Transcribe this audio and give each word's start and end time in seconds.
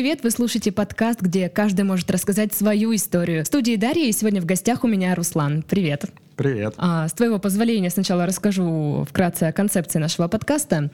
привет! 0.00 0.22
Вы 0.22 0.30
слушаете 0.30 0.72
подкаст, 0.72 1.20
где 1.20 1.50
каждый 1.50 1.82
может 1.82 2.10
рассказать 2.10 2.54
свою 2.54 2.94
историю. 2.94 3.44
В 3.44 3.46
студии 3.46 3.76
Дарья, 3.76 4.06
и 4.06 4.12
сегодня 4.12 4.40
в 4.40 4.46
гостях 4.46 4.82
у 4.82 4.88
меня 4.88 5.14
Руслан. 5.14 5.62
Привет! 5.62 6.06
Привет. 6.40 6.72
А, 6.78 7.06
с 7.06 7.12
твоего 7.12 7.38
позволения 7.38 7.90
сначала 7.90 8.24
расскажу 8.24 9.06
вкратце 9.06 9.42
о 9.42 9.52
концепции 9.52 9.98
нашего 9.98 10.26
подкаста. 10.26 10.90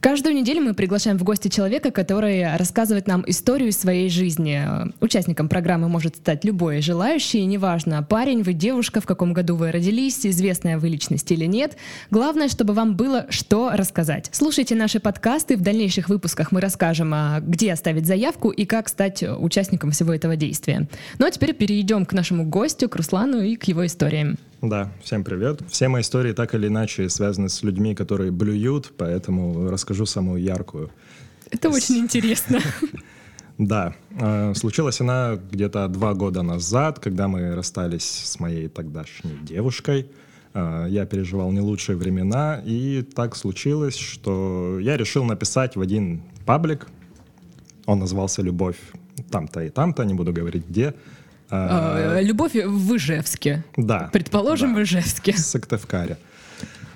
Каждую 0.00 0.34
неделю 0.34 0.60
мы 0.60 0.74
приглашаем 0.74 1.16
в 1.16 1.24
гости 1.24 1.48
человека, 1.48 1.90
который 1.90 2.54
рассказывает 2.58 3.06
нам 3.06 3.24
историю 3.26 3.72
своей 3.72 4.10
жизни. 4.10 4.62
Участником 5.00 5.48
программы 5.48 5.88
может 5.88 6.16
стать 6.16 6.44
любой 6.44 6.82
желающий, 6.82 7.46
неважно, 7.46 8.02
парень 8.02 8.42
вы, 8.42 8.52
девушка, 8.52 9.00
в 9.00 9.06
каком 9.06 9.32
году 9.32 9.56
вы 9.56 9.72
родились, 9.72 10.26
известная 10.26 10.76
вы 10.76 10.90
личность 10.90 11.32
или 11.32 11.46
нет. 11.46 11.78
Главное, 12.10 12.48
чтобы 12.48 12.74
вам 12.74 12.94
было 12.94 13.24
что 13.30 13.70
рассказать. 13.72 14.28
Слушайте 14.32 14.74
наши 14.74 15.00
подкасты, 15.00 15.56
в 15.56 15.62
дальнейших 15.62 16.10
выпусках 16.10 16.52
мы 16.52 16.60
расскажем, 16.60 17.14
а, 17.14 17.40
где 17.40 17.72
оставить 17.72 18.04
заявку 18.04 18.50
и 18.50 18.66
как 18.66 18.90
стать 18.90 19.22
участником 19.22 19.92
всего 19.92 20.12
этого 20.12 20.36
действия. 20.36 20.88
Ну 21.18 21.24
а 21.26 21.30
теперь 21.30 21.54
перейдем 21.54 22.04
к 22.04 22.12
нашему 22.12 22.44
гостю, 22.44 22.90
к 22.90 22.96
Руслану 22.96 23.40
и 23.40 23.56
к 23.56 23.64
его 23.64 23.86
историям. 23.86 24.36
Да, 24.62 24.92
всем 25.02 25.24
привет. 25.24 25.62
Все 25.70 25.88
мои 25.88 26.02
истории 26.02 26.34
так 26.34 26.54
или 26.54 26.66
иначе 26.66 27.08
связаны 27.08 27.48
с 27.48 27.62
людьми, 27.62 27.94
которые 27.94 28.30
блюют, 28.30 28.92
поэтому 28.94 29.70
расскажу 29.70 30.04
самую 30.04 30.42
яркую. 30.42 30.90
Это 31.50 31.70
очень 31.70 31.98
интересно. 31.98 32.60
Да, 33.58 33.94
э, 34.18 34.54
случилась 34.54 35.02
она 35.02 35.38
где-то 35.50 35.86
два 35.88 36.14
года 36.14 36.40
назад, 36.40 36.98
когда 36.98 37.28
мы 37.28 37.54
расстались 37.54 38.06
с 38.06 38.40
моей 38.40 38.68
тогдашней 38.68 39.36
девушкой. 39.42 40.06
Э, 40.54 40.86
я 40.88 41.04
переживал 41.04 41.52
не 41.52 41.60
лучшие 41.60 41.96
времена, 41.96 42.62
и 42.64 43.02
так 43.02 43.36
случилось, 43.36 43.96
что 43.96 44.78
я 44.80 44.96
решил 44.96 45.24
написать 45.24 45.76
в 45.76 45.80
один 45.82 46.22
паблик. 46.46 46.86
Он 47.84 47.98
назывался 47.98 48.40
«Любовь 48.40 48.78
там-то 49.30 49.60
и 49.60 49.68
там-то», 49.68 50.04
не 50.04 50.14
буду 50.14 50.32
говорить 50.32 50.66
где. 50.66 50.94
А, 51.50 52.20
Любовь 52.20 52.54
в 52.54 52.96
Ижевске. 52.96 53.64
Да. 53.76 54.08
Предположим, 54.12 54.74
да. 54.74 54.80
в 54.80 54.82
Ижевске. 54.82 55.36
Сыктывкаре. 55.36 56.16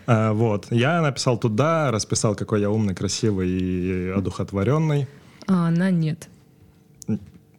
А, 0.06 0.32
вот. 0.32 0.66
Я 0.70 1.00
написал 1.00 1.38
туда, 1.38 1.90
расписал, 1.90 2.34
какой 2.34 2.60
я 2.60 2.70
умный, 2.70 2.94
красивый 2.94 3.48
и 3.48 4.08
одухотворенный. 4.10 5.08
А 5.46 5.68
она 5.68 5.90
нет. 5.90 6.28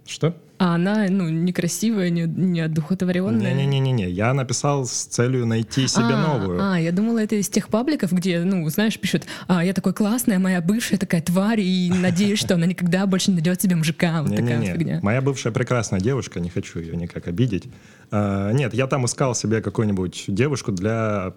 Что? 0.05 0.35
А 0.57 0.75
она, 0.75 1.07
ну, 1.09 1.27
некрасивая, 1.27 2.09
не, 2.09 2.23
не 2.23 2.61
одухотворенная. 2.61 3.53
Не-не-не-не, 3.53 4.09
я 4.09 4.33
написал 4.33 4.85
с 4.85 5.05
целью 5.05 5.45
найти 5.45 5.85
себе 5.87 6.13
а, 6.13 6.37
новую. 6.37 6.59
А, 6.61 6.79
я 6.79 6.93
думала, 6.93 7.19
это 7.19 7.35
из 7.35 7.49
тех 7.49 7.67
пабликов, 7.67 8.13
где, 8.13 8.39
ну, 8.39 8.67
знаешь, 8.69 8.97
пишут, 8.97 9.23
а, 9.47 9.65
я 9.65 9.73
такой 9.73 9.93
классная, 9.93 10.39
моя 10.39 10.61
бывшая 10.61 10.97
такая 10.97 11.21
тварь, 11.21 11.59
и 11.59 11.91
надеюсь, 11.93 12.39
что 12.39 12.55
она 12.55 12.65
никогда 12.65 13.05
больше 13.05 13.31
не 13.31 13.35
найдет 13.35 13.61
себе 13.61 13.75
мужика. 13.75 14.21
Вот 14.21 14.31
не, 14.31 14.37
такая 14.37 14.57
не, 14.57 14.67
не. 14.67 14.73
фигня. 14.73 14.99
Моя 15.03 15.21
бывшая 15.21 15.51
прекрасная 15.51 15.99
девушка, 15.99 16.39
не 16.39 16.49
хочу 16.49 16.79
ее 16.79 16.95
никак 16.95 17.27
обидеть. 17.27 17.65
А, 18.11 18.51
нет, 18.51 18.73
я 18.73 18.87
там 18.87 19.05
искал 19.05 19.35
себе 19.35 19.61
какую-нибудь 19.61 20.25
девушку 20.27 20.71
для 20.71 21.33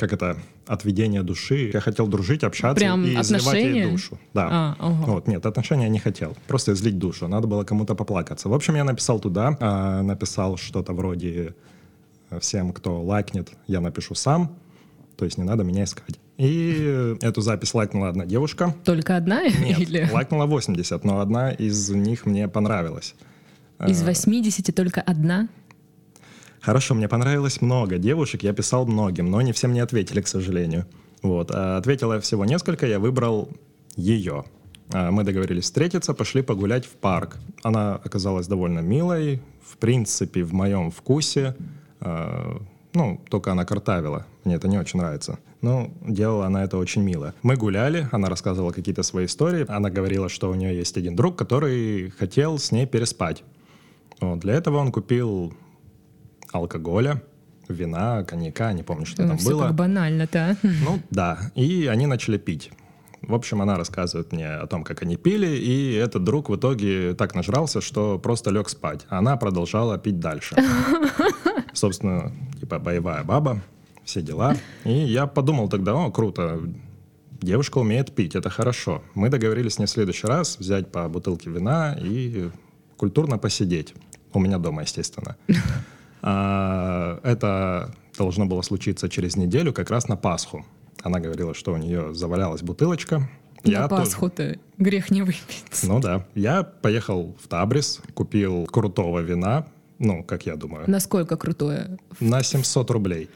как 0.00 0.12
это, 0.14 0.38
отведение 0.66 1.22
души. 1.22 1.70
Я 1.72 1.80
хотел 1.80 2.06
дружить, 2.08 2.42
общаться 2.42 2.74
Прям 2.74 3.04
и 3.04 3.14
отношения? 3.14 3.38
изливать 3.38 3.76
ей 3.76 3.90
душу. 3.90 4.18
Да. 4.34 4.48
А, 4.50 4.76
ага. 4.78 5.10
Вот, 5.12 5.28
нет, 5.28 5.44
отношения 5.44 5.84
я 5.84 5.88
не 5.90 5.98
хотел. 5.98 6.36
Просто 6.48 6.72
излить 6.72 6.98
душу. 6.98 7.28
Надо 7.28 7.46
было 7.46 7.64
кому-то 7.64 7.94
поплакаться. 7.94 8.48
В 8.48 8.54
общем, 8.54 8.76
я 8.76 8.84
написал 8.84 9.20
туда, 9.20 9.56
а, 9.60 10.02
написал 10.02 10.56
что-то 10.56 10.94
вроде 10.94 11.54
всем, 12.40 12.72
кто 12.72 13.02
лайкнет, 13.02 13.50
я 13.66 13.80
напишу 13.80 14.14
сам. 14.14 14.56
То 15.16 15.26
есть 15.26 15.36
не 15.36 15.44
надо 15.44 15.64
меня 15.64 15.84
искать. 15.84 16.18
И 16.38 17.16
эту 17.20 17.42
запись 17.42 17.74
лайкнула 17.74 18.08
одна 18.08 18.24
девушка. 18.24 18.74
Только 18.84 19.16
одна? 19.16 19.42
Нет, 19.42 19.78
Или... 19.78 20.08
лайкнула 20.10 20.46
80, 20.46 21.04
но 21.04 21.20
одна 21.20 21.52
из 21.52 21.90
них 21.90 22.24
мне 22.24 22.48
понравилась. 22.48 23.14
Из 23.86 24.02
80 24.02 24.74
только 24.74 25.02
одна? 25.02 25.48
Хорошо, 26.60 26.94
мне 26.94 27.08
понравилось 27.08 27.62
много 27.62 27.96
девушек, 27.98 28.42
я 28.42 28.52
писал 28.52 28.86
многим, 28.86 29.30
но 29.30 29.40
не 29.40 29.52
все 29.52 29.66
мне 29.66 29.82
ответили, 29.82 30.20
к 30.20 30.28
сожалению. 30.28 30.86
Вот. 31.22 31.50
А 31.50 31.78
ответила 31.78 32.20
всего 32.20 32.44
несколько, 32.44 32.86
я 32.86 32.98
выбрал 32.98 33.48
ее. 33.96 34.44
А 34.92 35.10
мы 35.10 35.24
договорились 35.24 35.64
встретиться, 35.64 36.14
пошли 36.14 36.42
погулять 36.42 36.84
в 36.84 36.90
парк. 36.90 37.38
Она 37.62 37.94
оказалась 37.96 38.46
довольно 38.46 38.80
милой, 38.80 39.40
в 39.64 39.76
принципе, 39.78 40.42
в 40.42 40.52
моем 40.52 40.90
вкусе. 40.90 41.54
А, 42.00 42.60
ну, 42.92 43.20
только 43.30 43.52
она 43.52 43.64
картавила. 43.64 44.26
Мне 44.44 44.56
это 44.56 44.68
не 44.68 44.78
очень 44.78 44.98
нравится. 44.98 45.38
Но 45.62 45.90
делала 46.02 46.46
она 46.46 46.64
это 46.64 46.76
очень 46.76 47.02
мило. 47.02 47.34
Мы 47.42 47.56
гуляли, 47.56 48.08
она 48.12 48.28
рассказывала 48.28 48.72
какие-то 48.72 49.02
свои 49.02 49.26
истории. 49.26 49.64
Она 49.68 49.90
говорила, 49.90 50.28
что 50.28 50.50
у 50.50 50.54
нее 50.54 50.76
есть 50.76 50.96
один 50.96 51.14
друг, 51.14 51.36
который 51.36 52.10
хотел 52.10 52.58
с 52.58 52.72
ней 52.72 52.86
переспать. 52.86 53.44
Вот. 54.20 54.40
Для 54.40 54.54
этого 54.54 54.78
он 54.78 54.90
купил 54.90 55.54
алкоголя, 56.52 57.22
вина, 57.68 58.24
коньяка, 58.24 58.72
не 58.72 58.82
помню, 58.82 59.06
что 59.06 59.22
Ну, 59.22 59.28
там 59.28 59.38
все 59.38 59.50
было. 59.50 59.62
как 59.68 59.74
банально-то. 59.74 60.56
а. 60.62 60.66
Ну 60.84 61.00
да, 61.10 61.38
и 61.54 61.86
они 61.86 62.06
начали 62.06 62.38
пить. 62.38 62.70
В 63.22 63.34
общем, 63.34 63.60
она 63.60 63.76
рассказывает 63.76 64.32
мне 64.32 64.48
о 64.48 64.66
том, 64.66 64.82
как 64.82 65.02
они 65.02 65.16
пили, 65.16 65.46
и 65.46 65.92
этот 65.94 66.24
друг 66.24 66.48
в 66.48 66.56
итоге 66.56 67.14
так 67.14 67.34
нажрался, 67.34 67.80
что 67.82 68.18
просто 68.18 68.50
лег 68.50 68.68
спать. 68.70 69.06
Она 69.10 69.36
продолжала 69.36 69.98
пить 69.98 70.18
дальше. 70.20 70.56
Собственно, 71.74 72.32
типа 72.58 72.78
боевая 72.78 73.22
баба, 73.24 73.60
все 74.04 74.22
дела. 74.22 74.56
И 74.84 74.92
я 74.92 75.26
подумал 75.26 75.68
тогда, 75.68 75.94
о, 75.94 76.10
круто, 76.10 76.60
девушка 77.42 77.78
умеет 77.78 78.14
пить, 78.14 78.34
это 78.34 78.48
хорошо. 78.50 79.02
Мы 79.14 79.28
договорились 79.28 79.74
с 79.74 79.78
ней 79.78 79.86
в 79.86 79.90
следующий 79.90 80.26
раз 80.26 80.58
взять 80.58 80.90
по 80.90 81.06
бутылке 81.08 81.50
вина 81.50 81.96
и 82.00 82.50
культурно 82.96 83.36
посидеть. 83.38 83.94
У 84.32 84.40
меня 84.40 84.58
дома, 84.58 84.82
естественно. 84.82 85.36
А, 86.22 87.20
Это 87.22 87.94
должно 88.18 88.46
было 88.46 88.62
случиться 88.62 89.08
через 89.08 89.36
неделю, 89.36 89.72
как 89.72 89.90
раз 89.90 90.08
на 90.08 90.16
Пасху. 90.16 90.64
Она 91.02 91.20
говорила, 91.20 91.54
что 91.54 91.72
у 91.72 91.76
нее 91.76 92.14
завалялась 92.14 92.62
бутылочка. 92.62 93.28
На 93.64 93.88
тоже- 93.88 94.02
Пасху-то 94.04 94.58
грех 94.78 95.10
не 95.10 95.22
выпить. 95.22 95.64
Ну 95.82 96.00
да. 96.00 96.26
Я 96.34 96.62
поехал 96.62 97.36
в 97.42 97.48
Табрис, 97.48 98.00
купил 98.14 98.66
крутого 98.66 99.20
вина, 99.20 99.66
ну, 99.98 100.24
как 100.24 100.46
я 100.46 100.56
думаю, 100.56 100.84
Насколько 100.88 101.36
крутое? 101.36 101.98
на 102.20 102.42
700 102.42 102.90
рублей. 102.90 103.28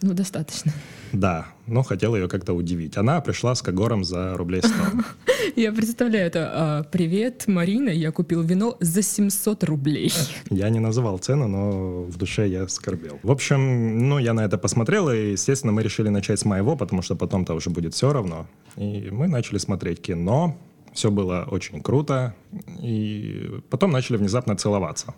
Ну, 0.00 0.14
достаточно. 0.14 0.72
Да, 1.12 1.46
но 1.66 1.82
хотел 1.82 2.16
ее 2.16 2.26
как-то 2.28 2.54
удивить. 2.54 2.96
Она 2.96 3.20
пришла 3.20 3.54
с 3.54 3.62
Кагором 3.62 4.04
за 4.04 4.34
рублей 4.36 4.62
100. 4.62 4.72
Я 5.56 5.72
представляю 5.72 6.26
это. 6.26 6.50
а, 6.52 6.82
Привет, 6.84 7.44
Марина, 7.46 7.90
я 7.90 8.10
купил 8.10 8.42
вино 8.42 8.76
за 8.80 9.02
700 9.02 9.64
рублей. 9.64 10.12
Я 10.50 10.70
не 10.70 10.80
называл 10.80 11.18
цену, 11.18 11.46
но 11.48 12.02
в 12.04 12.16
душе 12.16 12.48
я 12.48 12.66
скорбел. 12.68 13.18
В 13.22 13.30
общем, 13.30 14.08
ну, 14.08 14.18
я 14.18 14.32
на 14.32 14.44
это 14.44 14.56
посмотрел, 14.58 15.10
и, 15.10 15.32
естественно, 15.32 15.72
мы 15.72 15.82
решили 15.82 16.08
начать 16.08 16.38
с 16.40 16.44
моего, 16.44 16.76
потому 16.76 17.02
что 17.02 17.14
потом-то 17.16 17.54
уже 17.54 17.70
будет 17.70 17.92
все 17.94 18.12
равно. 18.12 18.46
И 18.76 19.08
мы 19.10 19.28
начали 19.28 19.58
смотреть 19.58 20.00
кино. 20.00 20.56
Все 20.94 21.10
было 21.10 21.46
очень 21.50 21.82
круто. 21.82 22.34
И 22.80 23.50
потом 23.70 23.90
начали 23.90 24.16
внезапно 24.16 24.56
целоваться. 24.56 25.14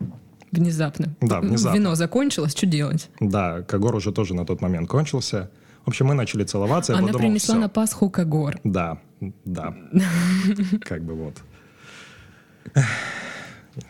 Внезапно. 0.60 1.14
Да, 1.20 1.40
внезапно. 1.40 1.76
Вино 1.76 1.94
закончилось, 1.94 2.52
что 2.52 2.66
делать? 2.66 3.10
Да, 3.20 3.62
Кагор 3.62 3.94
уже 3.94 4.12
тоже 4.12 4.34
на 4.34 4.44
тот 4.46 4.60
момент 4.60 4.88
кончился. 4.88 5.50
В 5.84 5.88
общем, 5.88 6.06
мы 6.06 6.14
начали 6.14 6.44
целоваться. 6.44 6.92
Она 6.94 7.08
подумал, 7.08 7.20
принесла 7.20 7.54
всё. 7.54 7.60
на 7.60 7.68
Пасху 7.68 8.08
Кагор. 8.10 8.58
Да, 8.64 8.98
да. 9.44 9.74
Как 10.80 11.02
бы 11.04 11.14
вот. 11.14 11.34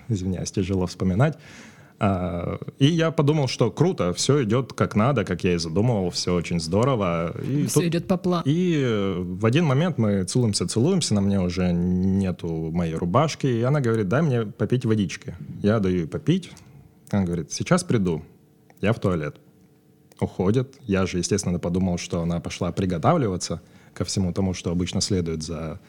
Извиняюсь, 0.08 0.50
тяжело 0.50 0.86
вспоминать. 0.86 1.38
А, 2.00 2.58
И 2.78 2.86
я 2.86 3.10
подумал, 3.10 3.46
что 3.48 3.70
круто, 3.70 4.12
все 4.12 4.42
идет 4.44 4.72
как 4.72 4.96
надо, 4.96 5.24
как 5.24 5.44
я 5.44 5.54
и 5.54 5.58
задумывал, 5.58 6.10
все 6.10 6.34
очень 6.34 6.60
здорово. 6.60 7.34
И 7.42 7.66
Все 7.66 7.74
тут- 7.80 7.84
идет 7.84 8.06
по 8.08 8.16
плану. 8.16 8.42
И 8.46 9.14
в 9.18 9.46
один 9.46 9.64
момент 9.64 9.96
мы 9.98 10.24
целуемся, 10.24 10.66
целуемся, 10.66 11.14
на 11.14 11.20
мне 11.20 11.40
уже 11.40 11.72
нету 11.72 12.48
моей 12.72 12.94
рубашки, 12.94 13.46
и 13.46 13.62
она 13.62 13.80
говорит, 13.80 14.08
дай 14.08 14.22
мне 14.22 14.42
попить 14.44 14.84
водички. 14.84 15.34
Я 15.62 15.78
даю 15.80 15.98
ей 15.98 16.06
попить. 16.06 16.50
Она 17.10 17.24
говорит, 17.24 17.52
сейчас 17.52 17.84
приду. 17.84 18.22
Я 18.80 18.92
в 18.92 18.98
туалет. 18.98 19.36
Уходит. 20.20 20.74
Я 20.82 21.06
же, 21.06 21.18
естественно, 21.18 21.58
подумал, 21.58 21.98
что 21.98 22.22
она 22.22 22.40
пошла 22.40 22.70
приготавливаться 22.72 23.60
ко 23.94 24.04
всему 24.04 24.32
тому, 24.32 24.52
что 24.54 24.70
обычно 24.70 25.00
следует 25.00 25.42
за 25.42 25.80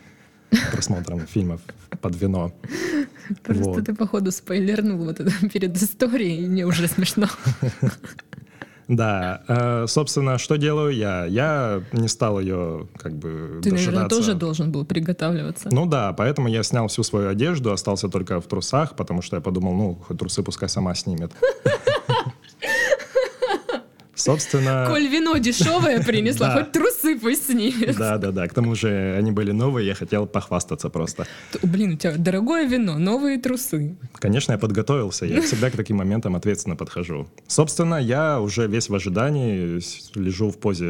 просмотром 0.71 1.21
фильмов 1.27 1.61
под 2.01 2.15
вино. 2.15 2.51
Просто 3.43 3.63
Вот. 3.63 3.85
ты, 3.85 3.95
походу, 3.95 4.31
спойлернул 4.31 4.97
вот 5.05 5.19
это 5.19 5.31
перед 5.53 5.75
историей, 5.77 6.43
и 6.43 6.47
мне 6.47 6.65
уже 6.65 6.87
смешно. 6.87 7.27
Да, 8.87 9.41
э, 9.47 9.85
собственно, 9.87 10.37
что 10.37 10.57
делаю 10.57 10.93
я? 10.95 11.25
Я 11.25 11.81
не 11.91 12.07
стал 12.07 12.39
ее 12.39 12.87
как 12.99 13.13
бы 13.13 13.59
Ты, 13.63 13.71
наверное, 13.71 14.03
дожидаться. 14.03 14.15
тоже 14.15 14.33
должен 14.35 14.71
был 14.71 14.85
приготавливаться. 14.85 15.69
Ну 15.71 15.87
да, 15.87 16.13
поэтому 16.13 16.47
я 16.49 16.61
снял 16.61 16.87
всю 16.87 17.01
свою 17.01 17.29
одежду, 17.29 17.71
остался 17.71 18.09
только 18.09 18.39
в 18.39 18.45
трусах, 18.47 18.95
потому 18.95 19.23
что 19.23 19.37
я 19.37 19.41
подумал, 19.41 19.73
ну, 19.73 19.99
хоть 20.07 20.19
трусы 20.19 20.43
пускай 20.43 20.69
сама 20.69 20.93
снимет. 20.93 21.31
Собственно... 24.25 24.85
Коль 24.87 25.07
вино 25.07 25.37
дешевое 25.37 26.01
принесла, 26.01 26.51
хоть 26.57 26.71
трусы 26.71 27.19
пусть 27.19 27.45
снимет. 27.45 27.95
Да, 27.95 28.17
да, 28.17 28.31
да. 28.31 28.47
К 28.47 28.53
тому 28.53 28.73
же 28.73 29.15
они 29.17 29.31
были 29.31 29.51
новые, 29.51 29.85
я 29.85 29.93
хотел 29.93 30.25
похвастаться 30.25 30.89
просто. 30.89 31.27
Блин, 31.61 31.93
у 31.93 31.97
тебя 31.97 32.15
дорогое 32.17 32.65
вино, 32.67 32.97
новые 32.97 33.37
трусы. 33.37 33.95
Конечно, 34.15 34.53
я 34.53 34.57
подготовился, 34.57 35.25
я 35.25 35.41
всегда 35.41 35.69
к 35.69 35.75
таким 35.75 35.97
моментам 35.97 36.35
ответственно 36.35 36.75
подхожу. 36.75 37.27
Собственно, 37.47 37.95
я 37.95 38.39
уже 38.41 38.67
весь 38.67 38.89
в 38.89 38.95
ожидании 38.95 39.79
лежу 40.15 40.49
в 40.49 40.57
позе, 40.57 40.85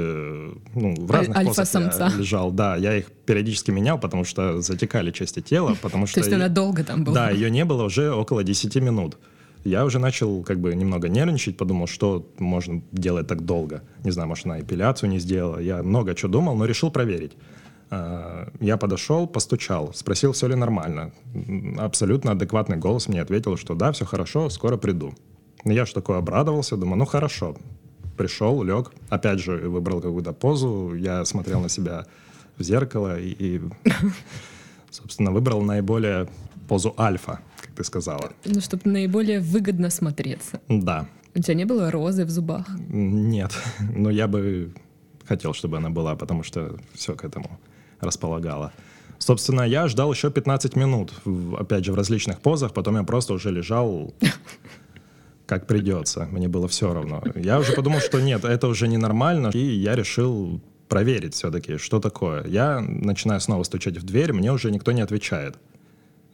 ну, 0.73 0.95
в 0.97 1.11
Аль- 1.11 1.27
разных 1.27 1.35
позах 1.35 1.59
альфа-самца. 1.59 2.07
я 2.13 2.17
лежал. 2.17 2.51
Да, 2.51 2.77
я 2.77 2.95
их 2.97 3.11
периодически 3.25 3.71
менял, 3.71 3.99
потому 3.99 4.23
что 4.23 4.61
затекали 4.61 5.11
части 5.11 5.41
тела, 5.41 5.75
потому 5.81 6.07
что... 6.07 6.21
То 6.21 6.25
есть 6.25 6.33
она 6.33 6.47
долго 6.47 6.85
там 6.85 7.03
была. 7.03 7.15
Да, 7.15 7.29
ее 7.31 7.51
не 7.51 7.65
было 7.65 7.83
уже 7.83 8.11
около 8.11 8.45
10 8.45 8.75
минут. 8.77 9.17
Я 9.65 9.83
уже 9.83 9.97
начал 9.97 10.43
как 10.43 10.59
бы 10.59 10.75
немного 10.75 11.09
нервничать, 11.09 11.57
подумал, 11.57 11.87
что 11.87 12.31
можно 12.37 12.83
делать 12.91 13.27
так 13.27 13.41
долго. 13.45 13.81
Не 14.03 14.11
знаю, 14.11 14.29
может, 14.29 14.45
она 14.45 14.59
эпиляцию 14.59 15.09
не 15.09 15.17
сделала. 15.17 15.57
Я 15.57 15.81
много 15.81 16.13
чего 16.13 16.31
думал, 16.31 16.55
но 16.55 16.65
решил 16.65 16.91
проверить. 16.91 17.33
А, 17.89 18.47
Я 18.59 18.77
подошел, 18.77 19.25
постучал, 19.25 19.91
спросил, 19.95 20.33
все 20.33 20.47
ли 20.47 20.55
нормально. 20.55 21.13
Абсолютно 21.79 22.31
адекватный 22.33 22.77
голос 22.77 23.07
мне 23.07 23.21
ответил, 23.21 23.57
что 23.57 23.73
да, 23.73 23.91
все 23.91 24.05
хорошо, 24.05 24.49
скоро 24.49 24.77
приду. 24.77 25.15
Я 25.63 25.85
же 25.85 25.95
такой 25.95 26.19
обрадовался, 26.19 26.77
думаю, 26.77 26.99
ну 26.99 27.05
хорошо. 27.05 27.55
Пришел, 28.17 28.61
лег, 28.63 28.91
опять 29.09 29.39
же 29.39 29.57
выбрал 29.67 29.99
какую-то 29.99 30.31
позу, 30.31 30.93
я 30.93 31.25
смотрел 31.25 31.59
на 31.59 31.69
себя 31.69 32.05
в 32.57 32.63
зеркало 32.63 33.19
и, 33.19 33.31
и, 33.31 33.61
собственно, 34.91 35.31
выбрал 35.31 35.63
наиболее 35.63 36.29
позу 36.67 36.93
альфа, 36.99 37.39
ты 37.75 37.83
сказала. 37.83 38.31
Ну, 38.45 38.61
чтобы 38.61 38.89
наиболее 38.89 39.39
выгодно 39.39 39.89
смотреться. 39.89 40.59
Да, 40.69 41.07
У 41.35 41.39
тебя 41.39 41.53
не 41.55 41.65
было 41.65 41.91
розы 41.91 42.25
в 42.25 42.29
зубах? 42.29 42.67
нет, 42.89 43.51
но 43.95 44.09
я 44.09 44.27
бы 44.27 44.73
хотел, 45.25 45.53
чтобы 45.53 45.77
она 45.77 45.89
была, 45.89 46.15
потому 46.15 46.43
что 46.43 46.77
все 46.93 47.15
к 47.15 47.23
этому 47.25 47.59
располагало. 47.99 48.71
Собственно, 49.17 49.61
я 49.61 49.87
ждал 49.87 50.11
еще 50.13 50.29
15 50.29 50.75
минут, 50.75 51.13
опять 51.57 51.85
же, 51.85 51.91
в 51.91 51.95
различных 51.95 52.39
позах, 52.39 52.73
потом 52.73 52.95
я 52.97 53.03
просто 53.03 53.33
уже 53.33 53.51
лежал 53.51 54.13
как 55.45 55.67
придется, 55.67 56.27
мне 56.31 56.47
было 56.47 56.67
все 56.67 56.93
равно. 56.93 57.23
Я 57.35 57.59
уже 57.59 57.73
подумал, 57.73 57.99
что 57.99 58.19
нет, 58.19 58.43
это 58.45 58.67
уже 58.67 58.87
ненормально, 58.87 59.51
и 59.53 59.59
я 59.59 59.95
решил 59.95 60.59
проверить 60.89 61.33
все-таки, 61.33 61.77
что 61.77 61.99
такое. 61.99 62.45
Я 62.47 62.79
начинаю 62.79 63.39
снова 63.41 63.63
стучать 63.63 63.97
в 63.97 64.03
дверь, 64.03 64.33
мне 64.33 64.51
уже 64.51 64.71
никто 64.71 64.91
не 64.91 65.01
отвечает. 65.01 65.57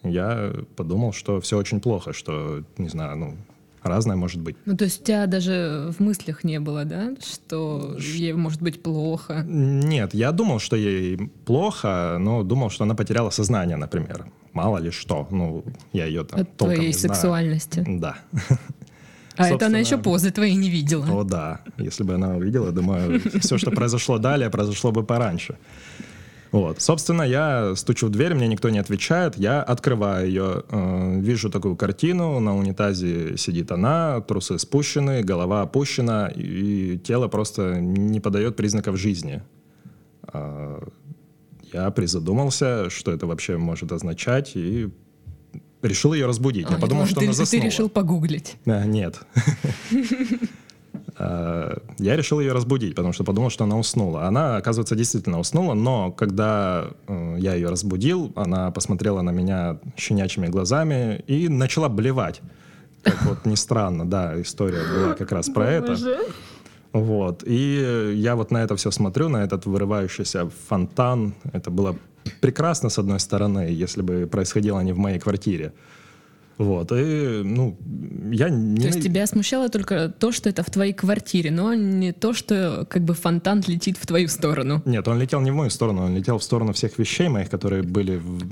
Я 0.04 0.54
подумал, 0.76 1.14
что 1.14 1.40
все 1.42 1.58
очень 1.58 1.80
плохо, 1.80 2.14
что, 2.14 2.64
не 2.78 2.90
знаю, 2.90 3.18
ну, 3.18 3.38
разное 3.84 4.16
может 4.16 4.42
быть. 4.42 4.56
Ну, 4.66 4.76
то 4.76 4.86
есть 4.86 5.02
у 5.02 5.06
тебя 5.06 5.28
даже 5.28 5.92
в 5.98 6.02
мыслях 6.02 6.44
не 6.44 6.60
было, 6.60 6.86
да, 6.86 7.14
что 7.24 7.96
ей 8.00 8.34
может 8.34 8.62
быть 8.62 8.82
плохо? 8.82 9.44
Нет, 9.48 10.14
я 10.14 10.32
думал, 10.32 10.60
что 10.60 10.76
ей 10.76 11.18
плохо, 11.46 12.18
но 12.20 12.44
думал, 12.44 12.70
что 12.70 12.84
она 12.84 12.96
потеряла 12.96 13.30
сознание, 13.30 13.78
например. 13.78 14.26
Мало 14.54 14.80
ли 14.80 14.92
что. 14.92 15.28
Ну, 15.32 15.64
я 15.94 16.06
ее 16.06 16.24
там 16.24 16.42
От 16.42 16.58
толком 16.58 16.76
твоей 16.76 16.88
не 16.92 16.94
знаю. 16.98 17.16
сексуальности. 17.16 17.86
Да. 17.88 18.18
А 19.38 19.46
это 19.46 19.66
она 19.66 19.78
Собственно, 19.78 19.78
еще 19.78 19.98
позы 19.98 20.30
твои 20.32 20.56
не 20.56 20.70
видела. 20.70 21.06
О, 21.10 21.24
да. 21.24 21.62
Если 21.78 22.04
бы 22.04 22.16
она 22.16 22.36
увидела, 22.36 22.72
думаю, 22.72 23.22
все, 23.40 23.58
что 23.58 23.72
произошло 23.72 24.18
далее, 24.18 24.50
произошло 24.50 24.92
бы 24.92 25.04
пораньше. 25.04 25.58
Вот. 26.52 26.82
Собственно, 26.82 27.22
я 27.22 27.76
стучу 27.76 28.08
в 28.08 28.10
дверь, 28.10 28.34
мне 28.34 28.48
никто 28.48 28.70
не 28.70 28.80
отвечает, 28.80 29.38
я 29.38 29.62
открываю 29.64 30.28
ее, 30.28 30.64
э, 30.70 31.20
вижу 31.22 31.50
такую 31.50 31.78
картину, 31.78 32.40
на 32.42 32.58
унитазе 32.58 33.38
сидит 33.38 33.72
она, 33.72 34.20
трусы 34.22 34.60
спущены, 34.60 35.24
голова 35.24 35.62
опущена, 35.62 36.28
и 36.28 36.98
тело 36.98 37.30
просто 37.30 37.80
не 37.80 38.20
подает 38.20 38.56
признаков 38.58 38.98
жизни. 38.98 39.42
А, 40.24 40.84
Я 41.72 41.90
призадумался, 41.92 42.90
что 42.90 43.12
это 43.14 43.28
вообще 43.28 43.56
может 43.56 43.94
означать, 43.94 44.52
и 44.56 44.90
решил 45.82 46.14
ее 46.14 46.26
разбудить. 46.26 46.68
А, 46.70 46.74
я 46.74 46.78
подумал, 46.80 47.06
что 47.06 47.16
ты, 47.22 47.26
она 47.28 47.32
ты 47.32 47.38
заснула. 47.38 47.64
решил 47.64 47.90
погуглить. 47.90 48.58
А, 48.66 48.84
нет. 48.86 49.22
А, 51.24 51.78
Я 52.00 52.16
решил 52.16 52.40
ее 52.40 52.54
разбудить, 52.54 52.96
потому 52.96 53.14
что 53.14 53.24
подумал, 53.24 53.50
что 53.50 53.64
она 53.64 53.78
уснула. 53.78 54.28
Она, 54.28 54.58
оказывается, 54.58 54.96
действительно 54.96 55.40
уснула, 55.40 55.76
но 55.76 56.12
когда 56.12 56.88
э, 57.08 57.36
я 57.40 57.54
ее 57.54 57.70
разбудил, 57.70 58.32
она 58.36 58.72
посмотрела 58.72 59.22
на 59.22 59.32
меня 59.32 59.78
щенячьими 59.98 60.48
глазами 60.48 61.24
и 61.28 61.48
начала 61.48 61.90
блевать. 61.90 62.42
Как 63.04 63.22
вот 63.26 63.46
ни 63.46 63.56
странно, 63.56 64.06
да, 64.06 64.42
история 64.42 64.82
была 64.96 65.14
как 65.14 65.32
раз 65.32 65.50
про 65.50 65.70
это. 65.70 65.96
Вот. 66.94 67.44
И 67.46 68.14
я 68.16 68.36
вот 68.36 68.52
на 68.52 68.64
это 68.64 68.76
все 68.76 68.92
смотрю, 68.92 69.30
на 69.30 69.44
этот 69.44 69.66
вырывающийся 69.66 70.50
фонтан. 70.68 71.34
Это 71.54 71.70
было 71.70 71.96
прекрасно, 72.42 72.90
с 72.90 72.98
одной 72.98 73.20
стороны, 73.20 73.70
если 73.84 74.02
бы 74.02 74.28
происходило 74.28 74.80
не 74.82 74.94
в 74.94 74.98
моей 74.98 75.20
квартире. 75.20 75.72
Вот. 76.58 76.92
И, 76.92 77.42
ну, 77.44 77.78
я 78.32 78.50
не... 78.50 78.82
То 78.82 78.88
есть 78.88 79.04
тебя 79.04 79.26
смущало 79.26 79.70
только 79.70 80.10
то, 80.10 80.32
что 80.32 80.50
это 80.50 80.64
в 80.64 80.70
твоей 80.70 80.94
квартире, 80.94 81.52
но 81.52 81.74
не 81.74 82.12
то, 82.12 82.34
что 82.34 82.86
как 82.90 83.04
бы 83.04 83.14
фонтан 83.14 83.64
летит 83.68 83.98
в 83.98 84.06
твою 84.06 84.28
сторону. 84.28 84.82
Нет, 84.86 85.08
он 85.08 85.20
летел 85.20 85.42
не 85.42 85.52
в 85.52 85.56
мою 85.56 85.70
сторону, 85.70 86.04
он 86.04 86.16
летел 86.16 86.38
в 86.38 86.44
сторону 86.44 86.74
всех 86.74 87.00
вещей 87.00 87.30
моих, 87.30 87.50
которые 87.50 87.84
были 87.84 88.18
в 88.18 88.44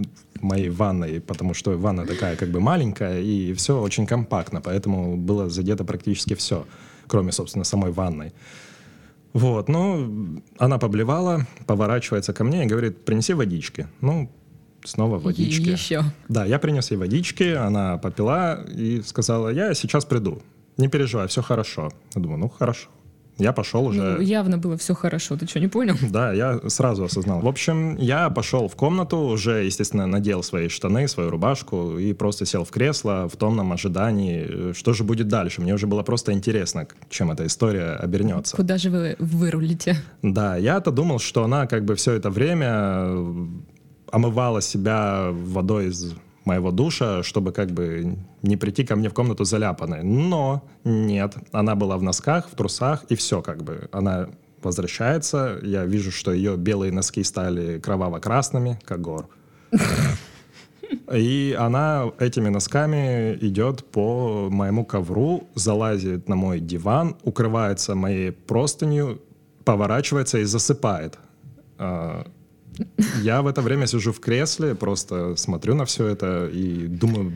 моей 0.42 0.70
ванной, 0.70 1.22
потому 1.22 1.54
что 1.54 1.78
ванна 1.78 2.06
такая 2.06 2.36
как 2.36 2.50
бы 2.50 2.60
маленькая, 2.60 3.22
и 3.22 3.54
все 3.54 3.80
очень 3.80 4.08
компактно, 4.08 4.62
поэтому 4.62 5.18
было 5.18 5.50
задето 5.50 5.84
практически 5.84 6.34
все, 6.34 6.66
кроме, 7.08 7.32
собственно, 7.32 7.64
самой 7.64 7.92
ванной. 7.92 8.34
Вот, 9.34 9.70
ну, 9.70 10.42
она 10.58 10.80
поблевала, 10.80 11.46
поворачивается 11.68 12.34
ко 12.34 12.44
мне 12.44 12.64
и 12.64 12.68
говорит, 12.68 13.06
принеси 13.06 13.34
водички. 13.34 13.88
Ну, 14.02 14.30
снова 14.84 15.18
водички. 15.18 15.70
Еще. 15.70 16.04
Да, 16.28 16.46
я 16.46 16.60
принес 16.60 16.92
ей 16.92 16.98
водички, 16.98 17.44
она 17.54 17.98
попила 17.98 18.64
и 18.66 19.02
сказала, 19.02 19.50
я 19.50 19.74
сейчас 19.74 20.06
приду, 20.06 20.42
не 20.78 20.88
переживай, 20.88 21.28
все 21.28 21.42
хорошо. 21.42 21.92
Я 22.16 22.22
думаю, 22.22 22.40
ну, 22.40 22.50
хорошо. 22.50 22.90
Я 23.40 23.54
пошел 23.54 23.86
уже... 23.86 24.02
Ну, 24.18 24.22
явно 24.22 24.58
было 24.58 24.78
все 24.78 24.94
хорошо, 24.94 25.38
ты 25.38 25.48
что, 25.48 25.60
не 25.60 25.68
понял? 25.68 25.96
Да, 26.10 26.34
я 26.34 26.60
сразу 26.68 27.06
осознал. 27.06 27.40
В 27.40 27.48
общем, 27.48 27.96
я 27.96 28.30
пошел 28.30 28.68
в 28.68 28.76
комнату, 28.76 29.18
уже, 29.18 29.64
естественно, 29.64 30.06
надел 30.08 30.44
свои 30.44 30.68
штаны, 30.68 31.08
свою 31.08 31.30
рубашку 31.30 31.98
и 31.98 32.14
просто 32.14 32.46
сел 32.46 32.66
в 32.66 32.70
кресло 32.70 33.30
в 33.32 33.38
томном 33.38 33.72
ожидании, 33.72 34.72
э, 34.72 34.74
что 34.76 34.94
же 34.94 35.04
будет 35.04 35.30
дальше. 35.30 35.62
Мне 35.62 35.74
уже 35.74 35.88
было 35.88 36.04
просто 36.04 36.34
интересно, 36.34 36.88
чем 37.10 37.32
эта 37.32 37.46
история 37.46 37.94
обернется. 37.94 38.58
Куда 38.58 38.78
же 38.78 38.90
вы 38.90 39.16
вырулите? 39.20 39.96
Да, 40.22 40.58
я-то 40.58 40.92
думал, 40.92 41.20
что 41.20 41.44
она 41.44 41.68
как 41.68 41.86
бы 41.86 41.96
все 41.96 42.14
это 42.14 42.30
время 42.30 42.68
э, 42.72 43.48
омывала 44.12 44.62
себя 44.62 45.30
водой 45.32 45.88
из 45.88 46.14
моего 46.46 46.72
душа, 46.72 47.24
чтобы 47.24 47.52
как 47.52 47.72
бы 47.72 48.18
не 48.42 48.58
прийти 48.58 48.84
ко 48.84 48.96
мне 48.96 49.10
в 49.10 49.14
комнату 49.14 49.44
заляпанной. 49.44 50.04
Но 50.04 50.64
нет, 50.84 51.36
она 51.52 51.76
была 51.76 51.98
в 51.98 52.04
носках, 52.04 52.50
в 52.50 52.56
трусах, 52.56 53.04
и 53.10 53.16
все 53.16 53.42
как 53.42 53.64
бы. 53.64 53.90
Она 53.92 54.30
возвращается, 54.64 55.60
я 55.64 55.86
вижу, 55.86 56.12
что 56.12 56.32
ее 56.34 56.58
белые 56.58 56.92
носки 56.92 57.24
стали 57.24 57.80
кроваво-красными, 57.80 58.80
как 58.86 59.02
гор. 59.02 59.28
И 61.14 61.56
она 61.58 62.12
этими 62.18 62.50
носками 62.50 63.38
идет 63.42 63.86
по 63.86 64.50
моему 64.50 64.86
ковру, 64.86 65.48
залазит 65.56 66.28
на 66.28 66.36
мой 66.36 66.60
диван, 66.60 67.16
укрывается 67.24 67.96
моей 67.96 68.32
простынью, 68.32 69.22
поворачивается 69.66 70.40
и 70.40 70.46
засыпает. 70.46 71.20
Я 73.24 73.42
в 73.42 73.48
это 73.48 73.62
время 73.62 73.88
сижу 73.88 74.12
в 74.12 74.20
кресле, 74.20 74.76
просто 74.76 75.36
смотрю 75.36 75.76
на 75.76 75.86
все 75.86 76.08
это 76.08 76.48
и 76.48 76.88
думаю, 76.88 77.34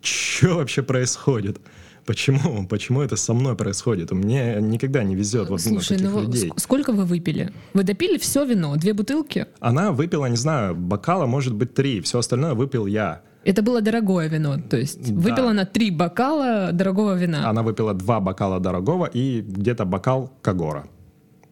что 0.00 0.56
вообще 0.56 0.82
происходит? 0.82 1.58
Почему? 2.06 2.66
Почему 2.66 3.00
это 3.00 3.14
со 3.16 3.32
мной 3.32 3.54
происходит? 3.56 4.10
Мне 4.10 4.56
никогда 4.60 5.04
не 5.04 5.14
везет 5.14 5.48
вот 5.48 5.64
на 5.64 5.70
Слушай, 5.70 5.96
таких 5.98 6.10
ну 6.12 6.20
людей. 6.22 6.50
ск- 6.50 6.54
сколько 6.58 6.92
вы 6.92 7.04
выпили? 7.04 7.52
Вы 7.74 7.84
допили 7.84 8.18
все 8.18 8.44
вино, 8.44 8.74
две 8.76 8.92
бутылки? 8.92 9.46
Она 9.60 9.92
выпила, 9.92 10.26
не 10.26 10.36
знаю, 10.36 10.74
бокала, 10.74 11.26
может 11.26 11.54
быть, 11.54 11.74
три. 11.74 12.00
Все 12.00 12.18
остальное 12.18 12.54
выпил 12.54 12.86
я. 12.86 13.22
Это 13.44 13.62
было 13.62 13.80
дорогое 13.80 14.28
вино, 14.28 14.56
то 14.68 14.76
есть 14.76 15.14
Да. 15.14 15.20
выпила 15.20 15.50
она 15.50 15.64
три 15.64 15.90
бокала 15.90 16.70
дорогого 16.72 17.14
вина. 17.14 17.48
Она 17.48 17.62
выпила 17.62 17.94
два 17.94 18.18
бокала 18.20 18.58
дорогого 18.60 19.06
и 19.06 19.40
где-то 19.40 19.84
бокал 19.84 20.32
Кагора. 20.42 20.86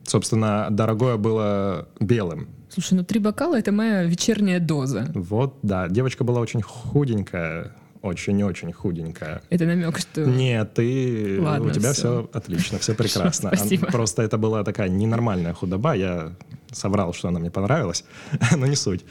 Собственно, 0.04 0.66
дорогое 0.70 1.16
было 1.16 1.88
белым. 2.00 2.48
Слушай, 2.70 2.94
ну 2.94 3.04
три 3.04 3.18
бокала 3.18 3.58
это 3.58 3.72
моя 3.72 4.04
вечерняя 4.04 4.60
доза. 4.60 5.10
Вот, 5.14 5.58
да. 5.62 5.88
Девочка 5.88 6.24
была 6.24 6.40
очень 6.40 6.62
худенькая. 6.62 7.74
Очень-очень 8.02 8.72
худенькая. 8.72 9.42
Это 9.50 9.66
намек, 9.66 9.98
что... 9.98 10.24
Нет, 10.24 10.72
ты... 10.72 11.38
Ладно, 11.40 11.68
у 11.68 11.70
тебя 11.70 11.92
всё. 11.92 12.28
все 12.30 12.38
отлично, 12.38 12.78
все 12.78 12.94
прекрасно. 12.94 13.50
Спасибо. 13.54 13.88
Просто 13.88 14.22
это 14.22 14.38
была 14.38 14.64
такая 14.64 14.88
ненормальная 14.88 15.52
худоба. 15.52 15.94
Я 15.94 16.32
соврал, 16.72 17.12
что 17.12 17.28
она 17.28 17.40
мне 17.40 17.50
понравилась, 17.50 18.04
но 18.56 18.66
не 18.66 18.76
суть. 18.76 19.04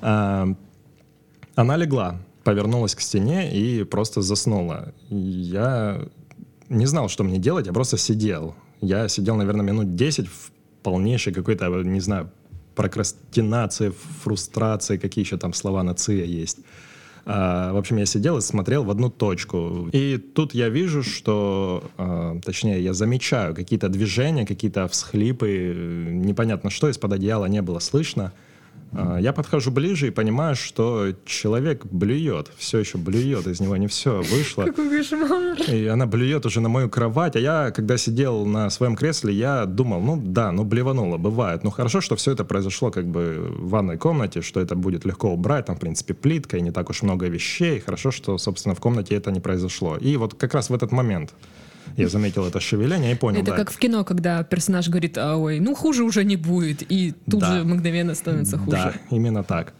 А, 0.00 0.46
Она 1.56 1.76
легла, 1.76 2.20
повернулась 2.44 2.94
к 2.94 3.00
стене 3.00 3.52
и 3.52 3.82
просто 3.82 4.22
заснула. 4.22 4.92
Я 5.08 6.02
не 6.68 6.86
знал, 6.86 7.08
что 7.08 7.24
мне 7.24 7.38
делать, 7.38 7.66
я 7.66 7.72
просто 7.72 7.96
сидел. 7.98 8.54
Я 8.80 9.08
сидел, 9.08 9.34
наверное, 9.36 9.64
минут 9.64 9.96
10 9.96 10.28
в 10.28 10.52
полнейшей 10.84 11.32
какой-то, 11.32 11.66
не 11.82 12.00
знаю, 12.00 12.30
прокрастинации, 12.76 13.92
фрустрации, 14.22 14.98
какие 14.98 15.24
еще 15.24 15.36
там 15.36 15.52
слова 15.52 15.82
на 15.82 15.94
«ция» 15.94 16.24
есть. 16.24 16.58
А, 17.28 17.72
в 17.72 17.76
общем, 17.76 17.96
я 17.96 18.06
сидел 18.06 18.38
и 18.38 18.40
смотрел 18.40 18.84
в 18.84 18.90
одну 18.90 19.10
точку. 19.10 19.88
И 19.92 20.16
тут 20.16 20.54
я 20.54 20.68
вижу, 20.68 21.02
что, 21.02 21.82
а, 21.98 22.38
точнее, 22.44 22.80
я 22.80 22.92
замечаю 22.92 23.52
какие-то 23.54 23.88
движения, 23.88 24.46
какие-то 24.46 24.86
всхлипы, 24.86 25.74
непонятно 26.08 26.70
что, 26.70 26.88
из-под 26.88 27.14
одеяла 27.14 27.46
не 27.46 27.62
было 27.62 27.80
слышно. 27.80 28.32
А, 28.92 29.18
я 29.18 29.32
подхожу 29.32 29.70
ближе 29.70 30.08
и 30.08 30.10
понимаю, 30.10 30.54
что 30.54 31.08
человек 31.24 31.84
блюет, 31.86 32.50
все 32.56 32.78
еще 32.78 32.98
блюет, 32.98 33.46
из 33.46 33.60
него 33.60 33.76
не 33.76 33.86
все 33.86 34.22
вышло. 34.22 34.64
Какой 34.66 34.88
кошмар. 34.90 35.58
И 35.68 35.86
она 35.86 36.06
блюет 36.06 36.46
уже 36.46 36.60
на 36.60 36.68
мою 36.68 36.88
кровать, 36.88 37.36
а 37.36 37.38
я, 37.38 37.70
когда 37.70 37.96
сидел 37.96 38.46
на 38.46 38.70
своем 38.70 38.96
кресле, 38.96 39.34
я 39.34 39.66
думал, 39.66 40.00
ну 40.00 40.20
да, 40.22 40.52
ну 40.52 40.64
блевануло, 40.64 41.16
бывает. 41.18 41.64
Ну 41.64 41.70
хорошо, 41.70 42.00
что 42.00 42.16
все 42.16 42.32
это 42.32 42.44
произошло 42.44 42.90
как 42.90 43.06
бы 43.06 43.48
в 43.58 43.70
ванной 43.70 43.98
комнате, 43.98 44.42
что 44.42 44.60
это 44.60 44.74
будет 44.76 45.04
легко 45.04 45.30
убрать, 45.32 45.66
там, 45.66 45.76
в 45.76 45.80
принципе, 45.80 46.14
плитка 46.14 46.56
и 46.56 46.60
не 46.60 46.70
так 46.70 46.90
уж 46.90 47.02
много 47.02 47.26
вещей. 47.26 47.80
Хорошо, 47.80 48.10
что, 48.10 48.38
собственно, 48.38 48.74
в 48.74 48.80
комнате 48.80 49.14
это 49.14 49.30
не 49.30 49.40
произошло. 49.40 49.96
И 49.96 50.16
вот 50.16 50.34
как 50.34 50.54
раз 50.54 50.70
в 50.70 50.74
этот 50.74 50.92
момент 50.92 51.32
я 51.96 52.08
заметил 52.08 52.44
это 52.46 52.60
шевеление 52.60 53.12
и 53.12 53.14
понял, 53.14 53.40
Это 53.42 53.50
да. 53.52 53.56
как 53.56 53.70
в 53.70 53.78
кино, 53.78 54.04
когда 54.04 54.42
персонаж 54.44 54.88
говорит, 54.88 55.16
а, 55.18 55.36
ой, 55.36 55.60
ну 55.60 55.74
хуже 55.74 56.02
уже 56.04 56.24
не 56.24 56.36
будет, 56.36 56.82
и 56.92 57.14
тут 57.30 57.40
Да. 57.40 57.52
же 57.58 57.64
мгновенно 57.64 58.14
становится 58.14 58.58
хуже. 58.58 58.70
Да, 58.76 58.92
именно 59.10 59.42
так. 59.42 59.72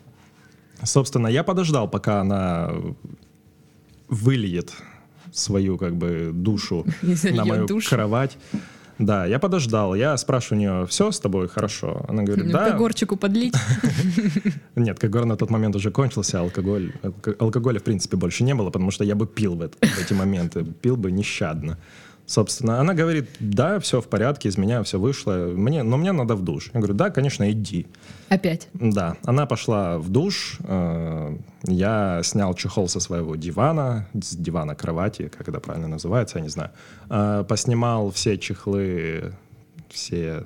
Собственно, 0.83 1.27
я 1.29 1.43
подождал, 1.43 1.89
пока 1.89 2.21
она 2.21 2.71
выльет 4.09 4.73
свою 5.33 5.77
как 5.79 5.97
бы 5.97 6.31
душу 6.33 6.87
на 7.03 7.45
мою 7.45 7.67
душу. 7.67 7.91
кровать. 7.91 8.39
Да, 8.99 9.27
я 9.27 9.39
подождал. 9.39 9.95
Я 9.95 10.17
спрашиваю 10.17 10.59
у 10.59 10.61
нее, 10.61 10.87
все 10.87 11.11
с 11.11 11.21
тобой 11.21 11.49
хорошо? 11.49 12.05
Она 12.09 12.23
говорит, 12.23 12.51
да. 12.51 12.71
Когорчику 12.71 13.17
подлить. 13.17 13.55
Нет, 14.77 14.99
Когор 14.99 15.25
на 15.27 15.37
тот 15.37 15.51
момент 15.51 15.77
уже 15.77 15.91
кончился, 15.91 16.41
алкоголь, 16.41 16.93
алко- 17.03 17.37
алкоголя 17.39 17.79
в 17.79 17.83
принципе 17.83 18.17
больше 18.17 18.45
не 18.45 18.55
было, 18.55 18.71
потому 18.71 18.91
что 18.91 19.05
я 19.05 19.15
бы 19.15 19.27
пил 19.27 19.55
в 19.55 19.63
эти 19.63 20.15
моменты, 20.15 20.65
пил 20.65 20.97
бы 20.97 21.13
нещадно. 21.13 21.77
Собственно, 22.27 22.81
она 22.81 22.93
говорит, 22.93 23.29
да, 23.39 23.79
все 23.79 24.01
в 24.01 24.09
порядке, 24.09 24.49
из 24.49 24.59
меня 24.59 24.83
все 24.83 24.99
вышло, 24.99 25.33
мне, 25.55 25.85
но 25.85 25.97
мне 25.97 26.11
надо 26.11 26.35
в 26.35 26.43
душ. 26.43 26.71
Я 26.75 26.81
говорю, 26.81 26.95
да, 26.95 27.11
конечно, 27.11 27.49
иди. 27.53 27.87
Опять. 28.29 28.67
Да, 28.75 29.17
она 29.25 29.47
пошла 29.47 29.99
в 29.99 30.09
душ, 30.09 30.59
э, 30.65 31.37
я 31.69 32.21
снял 32.25 32.53
чехол 32.55 32.89
со 32.89 32.99
своего 32.99 33.37
дивана, 33.37 34.09
с 34.21 34.35
дивана 34.35 34.75
кровати, 34.75 35.31
как 35.37 35.49
это 35.49 35.61
правильно 35.61 35.87
называется, 35.87 36.39
я 36.39 36.43
не 36.43 36.51
знаю, 36.51 36.71
Э, 37.09 37.45
поснимал 37.49 38.11
все 38.11 38.37
чехлы, 38.37 39.33
все 39.89 40.43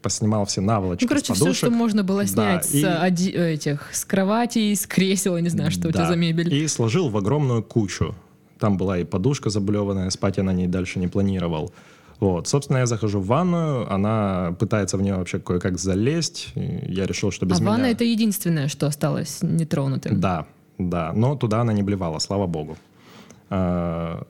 поснимал 0.00 0.44
все 0.46 0.60
наволочки 0.60 1.02
Ну, 1.04 1.08
короче, 1.08 1.32
с 1.34 1.36
все, 1.36 1.44
подушек. 1.44 1.66
что 1.66 1.70
можно 1.70 2.04
было 2.04 2.22
Да, 2.22 2.26
снять 2.28 2.64
с, 2.64 2.74
и- 2.74 2.84
оди- 2.84 3.30
этих, 3.32 3.90
с 3.92 4.04
кровати, 4.04 4.72
с 4.72 4.86
кресела, 4.86 5.38
не 5.38 5.48
знаю, 5.48 5.70
что 5.72 5.88
у 5.88 5.90
тебя 5.90 6.02
Да. 6.04 6.08
за 6.10 6.16
мебель. 6.16 6.54
И 6.54 6.66
сложил 6.68 7.08
в 7.10 7.16
огромную 7.16 7.62
кучу. 7.64 8.14
Там 8.58 8.76
была 8.76 8.98
и 8.98 9.04
подушка 9.04 9.50
заблеванная, 9.50 10.10
спать 10.10 10.38
я 10.38 10.42
на 10.42 10.52
ней 10.52 10.66
дальше 10.66 10.98
не 10.98 11.08
планировал. 11.08 11.72
Вот, 12.20 12.48
собственно, 12.48 12.78
я 12.78 12.86
захожу 12.86 13.20
в 13.20 13.26
ванную, 13.26 13.92
она 13.92 14.56
пытается 14.58 14.96
в 14.96 15.02
нее 15.02 15.16
вообще 15.16 15.38
кое-как 15.38 15.78
залезть. 15.78 16.52
Я 16.54 17.04
решил, 17.04 17.30
что 17.30 17.44
без 17.44 17.58
а 17.58 17.60
меня... 17.60 17.70
ванна 17.72 17.86
это 17.86 18.04
единственное, 18.04 18.68
что 18.68 18.86
осталось 18.86 19.40
нетронутым. 19.42 20.18
Да, 20.18 20.46
да, 20.78 21.12
но 21.12 21.36
туда 21.36 21.60
она 21.60 21.74
не 21.74 21.82
блевала, 21.82 22.18
слава 22.18 22.46
богу. 22.46 22.78
А, 23.50 24.26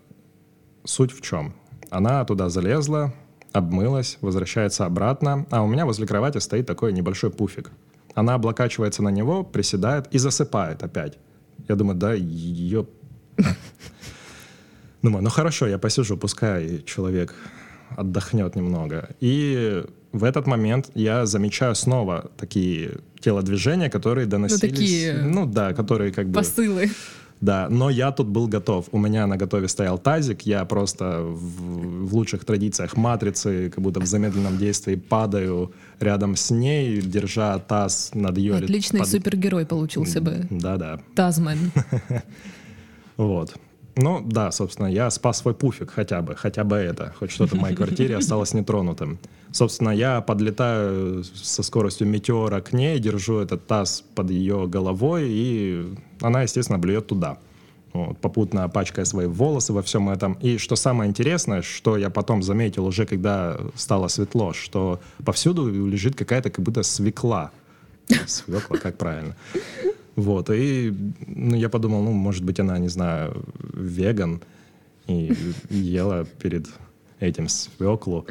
суть 0.85 1.13
в 1.13 1.21
чем? 1.21 1.55
Она 1.91 2.25
туда 2.25 2.49
залезла, 2.49 3.15
обмылась, 3.53 4.19
возвращается 4.21 4.85
обратно, 4.85 5.47
а 5.51 5.63
у 5.63 5.69
меня 5.69 5.87
возле 5.87 6.09
кровати 6.09 6.39
стоит 6.39 6.67
такой 6.67 6.93
небольшой 6.93 7.31
пуфик. 7.31 7.71
Она 8.15 8.35
облокачивается 8.35 9.03
на 9.03 9.11
него, 9.11 9.45
приседает 9.45 10.09
и 10.11 10.19
засыпает 10.19 10.83
опять. 10.83 11.19
Я 11.69 11.77
думаю, 11.77 11.97
да, 11.97 12.15
ее... 12.15 12.87
Думаю, 15.07 15.23
ну 15.23 15.31
хорошо, 15.31 15.69
я 15.69 15.79
посижу, 15.79 16.17
пускай 16.17 16.83
человек 16.85 17.33
отдохнет 17.97 18.57
немного. 18.57 19.11
И 19.21 19.85
в 20.11 20.25
этот 20.25 20.49
момент 20.49 20.91
я 20.95 21.27
замечаю 21.27 21.77
снова 21.77 22.33
такие 22.37 22.91
телодвижения, 23.21 23.89
которые 23.89 24.27
доносились... 24.27 24.61
такие 24.61 25.23
Ну 25.23 25.47
да, 25.47 25.75
которые 25.75 26.11
как 26.11 26.27
бы... 26.27 26.35
Посылы. 26.35 26.91
Да, 27.41 27.69
но 27.71 27.89
я 27.89 28.11
тут 28.11 28.27
был 28.27 28.49
готов. 28.49 28.89
У 28.91 28.99
меня 28.99 29.29
на 29.29 29.37
готове 29.37 29.69
стоял 29.69 29.97
тазик, 29.97 30.43
я 30.43 30.65
просто 30.65 31.21
в, 31.23 32.07
в 32.09 32.15
лучших 32.17 32.45
традициях 32.45 32.97
матрицы, 32.97 33.71
как 33.71 33.85
будто 33.85 34.01
в 34.01 34.07
замедленном 34.07 34.59
действии 34.59 34.97
падаю 34.97 35.73
рядом 36.01 36.35
с 36.35 36.51
ней, 36.51 37.01
держа 37.01 37.61
таз 37.61 38.11
над 38.13 38.39
ее... 38.39 38.57
Отличный 38.57 38.99
под- 38.99 39.09
супергерой 39.09 39.67
получился 39.67 40.21
бы. 40.21 40.49
Да-да, 40.51 40.99
Тазмен. 41.15 41.71
вот. 43.17 43.57
Ну, 43.99 44.21
да, 44.21 44.53
собственно, 44.53 44.89
я 44.89 45.11
спас 45.11 45.39
свой 45.39 45.55
пуфик 45.55 45.91
хотя 45.91 46.21
бы, 46.21 46.37
хотя 46.37 46.65
бы 46.65 46.77
это. 46.77 47.15
Хоть 47.19 47.31
что-то 47.31 47.57
в 47.57 47.61
моей 47.61 47.75
квартире 47.77 48.17
осталось 48.17 48.53
нетронутым. 48.53 49.19
Собственно, 49.53 49.89
я 49.89 50.21
подлетаю 50.21 51.25
со 51.25 51.63
скоростью 51.63 52.07
метеора 52.07 52.61
к 52.61 52.75
ней, 52.75 52.99
держу 52.99 53.39
этот 53.39 53.67
таз 53.67 54.05
под 54.15 54.31
ее 54.31 54.67
головой, 54.67 55.29
и 55.29 55.95
она, 56.21 56.43
естественно, 56.43 56.79
блюет 56.79 57.07
туда. 57.07 57.39
Вот, 57.95 58.19
попутно 58.19 58.69
пачкая 58.69 59.07
свои 59.07 59.27
волосы 59.27 59.73
во 59.73 59.83
всем 59.83 60.11
этом. 60.11 60.35
И 60.43 60.59
что 60.59 60.77
самое 60.77 61.09
интересное, 61.09 61.63
что 61.63 61.97
я 61.97 62.11
потом 62.11 62.43
заметил 62.43 62.85
уже, 62.85 63.07
когда 63.07 63.57
стало 63.75 64.09
светло, 64.09 64.53
что 64.53 65.01
повсюду 65.25 65.87
лежит 65.87 66.15
какая-то 66.17 66.51
как 66.51 66.63
будто 66.63 66.83
свекла. 66.83 67.51
Свекла, 68.27 68.77
как 68.77 68.99
правильно. 68.99 69.35
Вот, 70.17 70.51
и 70.51 70.95
ну, 71.27 71.57
я 71.57 71.69
подумал, 71.69 72.03
ну, 72.03 72.11
может 72.13 72.43
быть, 72.43 72.59
она, 72.59 72.79
не 72.79 72.89
знаю, 72.89 73.45
веган 73.75 74.41
и 75.07 75.33
ела 75.71 76.25
перед 76.43 76.67
этим 77.21 77.49
свеклу. 77.49 78.27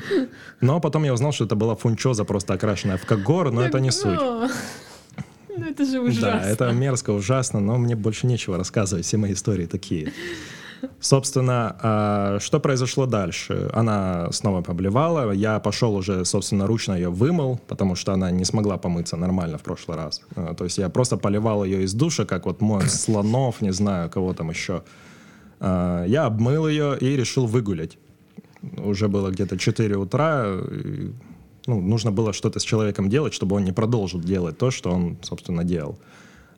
Но 0.62 0.80
потом 0.80 1.04
я 1.04 1.13
узнал, 1.13 1.32
что 1.32 1.46
это 1.46 1.56
была 1.56 1.75
фунчоза, 1.75 2.25
просто 2.25 2.54
окрашенная 2.54 2.98
в 2.98 3.06
когор, 3.06 3.51
но 3.51 3.62
это 3.62 3.80
не 3.80 3.92
суть. 3.92 4.20
Ну 5.58 5.63
это 5.63 5.86
же 5.86 6.01
ужасно. 6.01 6.32
Да, 6.32 6.42
это 6.42 6.72
мерзко, 6.72 7.12
ужасно, 7.12 7.60
но 7.60 7.77
мне 7.77 7.96
больше 7.96 8.27
нечего 8.27 8.58
рассказывать, 8.58 9.06
все 9.06 9.18
мои 9.18 9.34
истории 9.34 9.68
такие. 9.68 10.12
Собственно, 11.00 11.75
а, 11.82 12.39
что 12.39 12.60
произошло 12.60 13.05
дальше? 13.05 13.70
Она 13.74 14.32
снова 14.32 14.62
поблевала, 14.62 15.32
я 15.32 15.60
пошел 15.60 15.96
уже, 15.96 16.25
собственно, 16.25 16.67
ручно 16.67 16.94
ее 16.94 17.10
вымыл, 17.10 17.60
потому 17.67 17.96
что 17.96 18.13
она 18.13 18.32
не 18.32 18.46
смогла 18.46 18.77
помыться 18.77 19.17
нормально 19.17 19.58
в 19.58 19.63
прошлый 19.63 19.98
раз. 19.98 20.22
А, 20.36 20.53
То 20.53 20.63
есть 20.63 20.77
я 20.77 20.89
просто 20.89 21.17
поливал 21.17 21.63
ее 21.63 21.84
из 21.84 21.94
душа, 21.94 22.25
как 22.25 22.46
вот 22.46 22.62
мой 22.62 22.82
слонов, 22.89 23.62
не 23.62 23.72
знаю, 23.74 24.10
кого 24.10 24.34
там 24.34 24.50
еще. 24.50 24.84
А, 25.60 26.05
Я 26.05 26.25
обмыл 26.25 26.67
ее 26.67 26.98
и 27.00 27.15
решил 27.15 27.46
выгулять. 27.46 27.98
Уже 28.77 29.08
было 29.08 29.29
где-то 29.29 29.58
4 29.58 29.96
утра, 29.96 30.46
и, 30.48 31.12
ну, 31.67 31.82
нужно 31.82 32.12
было 32.12 32.34
что-то 32.34 32.60
с 32.60 32.63
человеком 32.63 33.10
делать, 33.10 33.34
чтобы 33.34 33.55
он 33.55 33.63
не 33.63 33.72
продолжил 33.72 34.20
делать 34.20 34.58
то, 34.58 34.72
что 34.72 34.91
он, 34.91 35.17
собственно, 35.22 35.63
делал. 35.63 36.00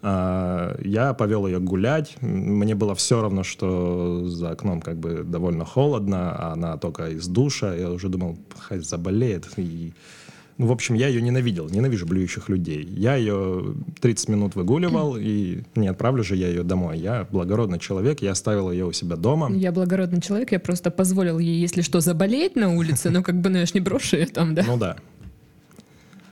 А, 0.02 0.78
Я 0.84 1.14
повел 1.14 1.48
ее 1.48 1.60
гулять. 1.60 2.16
Мне 2.22 2.76
было 2.76 2.96
все 2.96 3.22
равно, 3.22 3.44
что 3.44 4.28
за 4.28 4.52
окном 4.52 4.82
как 4.82 4.98
бы 4.98 5.24
довольно 5.24 5.66
холодно, 5.66 6.36
а 6.38 6.54
она 6.54 6.78
только 6.78 7.10
из 7.10 7.28
душа. 7.28 7.74
Я 7.74 7.92
уже 7.92 8.10
думал, 8.10 8.38
хай 8.58 8.80
заболеет. 8.80 9.48
И... 9.58 9.94
Ну, 10.58 10.66
в 10.68 10.72
общем, 10.72 10.96
я 10.96 11.08
ее 11.08 11.22
ненавидел, 11.22 11.70
ненавижу 11.70 12.08
блюющих 12.08 12.50
людей. 12.50 12.84
Я 12.84 13.16
ее 13.16 13.76
30 14.02 14.30
минут 14.30 14.56
выгуливал, 14.56 15.16
и 15.16 15.62
не 15.76 15.88
отправлю 15.88 16.24
же 16.24 16.36
я 16.36 16.48
ее 16.48 16.64
домой. 16.64 16.98
Я 16.98 17.28
благородный 17.30 17.78
человек, 17.78 18.24
я 18.24 18.32
оставил 18.32 18.72
ее 18.72 18.86
у 18.86 18.92
себя 18.92 19.18
дома. 19.18 19.52
Я 19.52 19.72
благородный 19.72 20.20
человек, 20.20 20.52
я 20.52 20.60
просто 20.60 20.90
позволил 20.90 21.38
ей, 21.38 21.60
если 21.60 21.82
что, 21.82 22.00
заболеть 22.00 22.56
на 22.56 22.76
улице, 22.76 23.12
но 23.12 23.22
как 23.22 23.40
бы, 23.40 23.50
ну 23.50 23.60
я 23.60 23.68
ж 23.68 23.76
не 23.76 23.82
брошу 23.82 24.18
ее 24.18 24.26
там, 24.26 24.56
да? 24.56 24.64
Ну 24.66 24.78
да. 24.78 24.98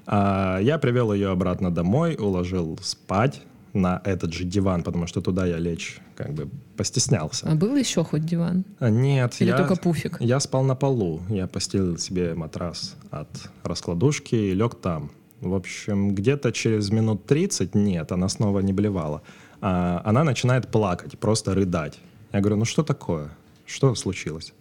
А, 0.07 0.59
я 0.59 0.79
привел 0.79 1.13
ее 1.13 1.29
обратно 1.29 1.69
домой, 1.69 2.15
уложил 2.19 2.79
спать 2.81 3.41
на 3.75 4.01
этот 4.03 4.33
же 4.33 4.43
диван, 4.45 4.83
потому 4.83 5.05
что 5.07 5.21
туда 5.21 5.45
я 5.45 5.57
лечь 5.57 5.99
как 6.15 6.33
бы 6.33 6.49
постеснялся. 6.77 7.47
А 7.49 7.55
был 7.55 7.75
еще 7.75 8.03
хоть 8.03 8.25
диван? 8.25 8.65
А, 8.79 8.89
Нет, 8.89 9.35
Или 9.39 9.49
я, 9.49 9.57
только 9.57 9.75
пуфик? 9.75 10.17
я 10.19 10.39
спал 10.39 10.63
на 10.63 10.75
полу. 10.75 11.21
Я 11.29 11.47
постелил 11.47 11.97
себе 11.97 12.33
матрас 12.33 12.95
от 13.11 13.29
раскладушки 13.63 14.35
и 14.35 14.53
лег 14.53 14.75
там. 14.75 15.11
В 15.41 15.53
общем, 15.53 16.15
где-то 16.15 16.51
через 16.51 16.89
минут 16.89 17.25
30, 17.25 17.75
нет, 17.75 18.11
она 18.11 18.29
снова 18.29 18.61
не 18.61 18.73
блевала, 18.73 19.21
а, 19.61 20.01
она 20.05 20.23
начинает 20.23 20.69
плакать, 20.69 21.19
просто 21.19 21.53
рыдать. 21.53 21.99
Я 22.31 22.39
говорю, 22.39 22.57
ну 22.57 22.65
что 22.65 22.83
такое? 22.83 23.29
Что 23.65 23.93
случилось? 23.95 24.53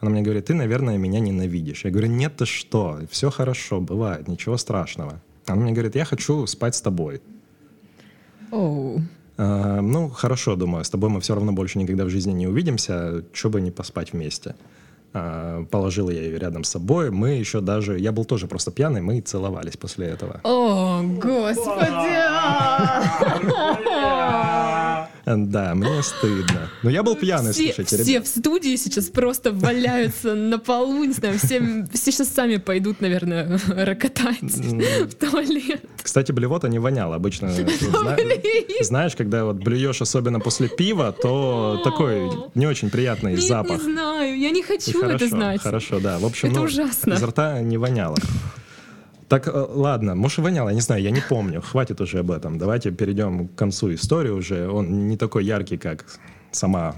Она 0.00 0.10
мне 0.10 0.22
говорит, 0.22 0.46
ты, 0.46 0.54
наверное, 0.54 0.96
меня 0.98 1.20
ненавидишь. 1.20 1.84
Я 1.84 1.90
говорю, 1.90 2.08
нет, 2.08 2.36
ты 2.36 2.46
что? 2.46 3.00
Все 3.10 3.30
хорошо, 3.30 3.80
бывает, 3.80 4.28
ничего 4.28 4.56
страшного. 4.56 5.20
Она 5.46 5.62
мне 5.62 5.72
говорит, 5.72 5.96
я 5.96 6.04
хочу 6.04 6.46
спать 6.46 6.74
с 6.74 6.80
тобой. 6.80 7.20
Оу. 8.50 9.00
А, 9.36 9.80
ну, 9.80 10.08
хорошо, 10.08 10.56
думаю, 10.56 10.84
с 10.84 10.90
тобой 10.90 11.10
мы 11.10 11.20
все 11.20 11.34
равно 11.34 11.52
больше 11.52 11.78
никогда 11.78 12.04
в 12.04 12.10
жизни 12.10 12.32
не 12.32 12.46
увидимся, 12.46 13.24
что 13.32 13.50
бы 13.50 13.60
не 13.60 13.70
поспать 13.70 14.12
вместе. 14.12 14.54
А, 15.14 15.64
положил 15.70 16.10
я 16.10 16.22
ее 16.22 16.38
рядом 16.38 16.64
с 16.64 16.70
собой. 16.70 17.10
Мы 17.10 17.30
еще 17.30 17.60
даже... 17.60 17.98
Я 17.98 18.12
был 18.12 18.24
тоже 18.24 18.46
просто 18.46 18.70
пьяный, 18.70 19.00
мы 19.00 19.20
целовались 19.20 19.76
после 19.76 20.08
этого. 20.08 20.40
О, 20.44 21.02
господи! 21.02 22.18
Да, 25.36 25.74
мне 25.74 26.02
стыдно. 26.02 26.70
Но 26.82 26.90
я 26.90 27.02
был 27.02 27.16
пьяный, 27.16 27.52
все, 27.52 27.72
слушайте. 27.72 28.02
Все 28.02 28.20
в 28.20 28.26
студии 28.26 28.76
сейчас 28.76 29.06
просто 29.06 29.52
валяются 29.52 30.34
на 30.34 30.58
полу, 30.58 31.04
не 31.04 31.12
знаю, 31.12 31.38
все, 31.38 31.86
все 31.92 32.12
сейчас 32.12 32.28
сами 32.28 32.56
пойдут, 32.56 33.00
наверное, 33.00 33.58
рокотать 33.68 34.40
в 34.42 35.14
туалет. 35.14 35.84
Кстати, 36.02 36.32
блевота 36.32 36.68
не 36.68 36.78
воняла. 36.78 37.16
Обычно, 37.16 37.50
знаешь, 38.80 39.16
когда 39.16 39.44
вот 39.44 39.56
блюешь, 39.56 40.00
особенно 40.00 40.40
после 40.40 40.68
пива, 40.68 41.12
то 41.12 41.80
такой 41.84 42.30
не 42.54 42.66
очень 42.66 42.90
приятный 42.90 43.36
запах. 43.36 43.82
Не 43.82 43.92
знаю, 43.92 44.38
я 44.38 44.50
не 44.50 44.62
хочу 44.62 45.02
это 45.02 45.26
знать. 45.26 45.60
Хорошо, 45.60 46.00
да. 46.00 46.18
В 46.18 46.24
общем, 46.24 46.50
это 46.50 46.60
ну, 46.60 46.66
ужасно. 46.66 47.14
Изо 47.14 47.26
рта 47.26 47.60
не 47.60 47.76
воняло. 47.76 48.16
Так, 49.28 49.46
э, 49.46 49.50
ладно, 49.52 50.14
может, 50.14 50.38
воняло, 50.38 50.70
я 50.70 50.74
не 50.74 50.80
знаю, 50.80 51.02
я 51.02 51.10
не 51.10 51.20
помню. 51.20 51.60
Хватит 51.60 52.00
уже 52.00 52.20
об 52.20 52.30
этом. 52.30 52.58
Давайте 52.58 52.90
перейдем 52.90 53.48
к 53.48 53.54
концу 53.54 53.94
истории 53.94 54.30
уже. 54.30 54.68
Он 54.68 55.08
не 55.08 55.16
такой 55.16 55.44
яркий, 55.44 55.76
как 55.76 56.04
сама 56.50 56.94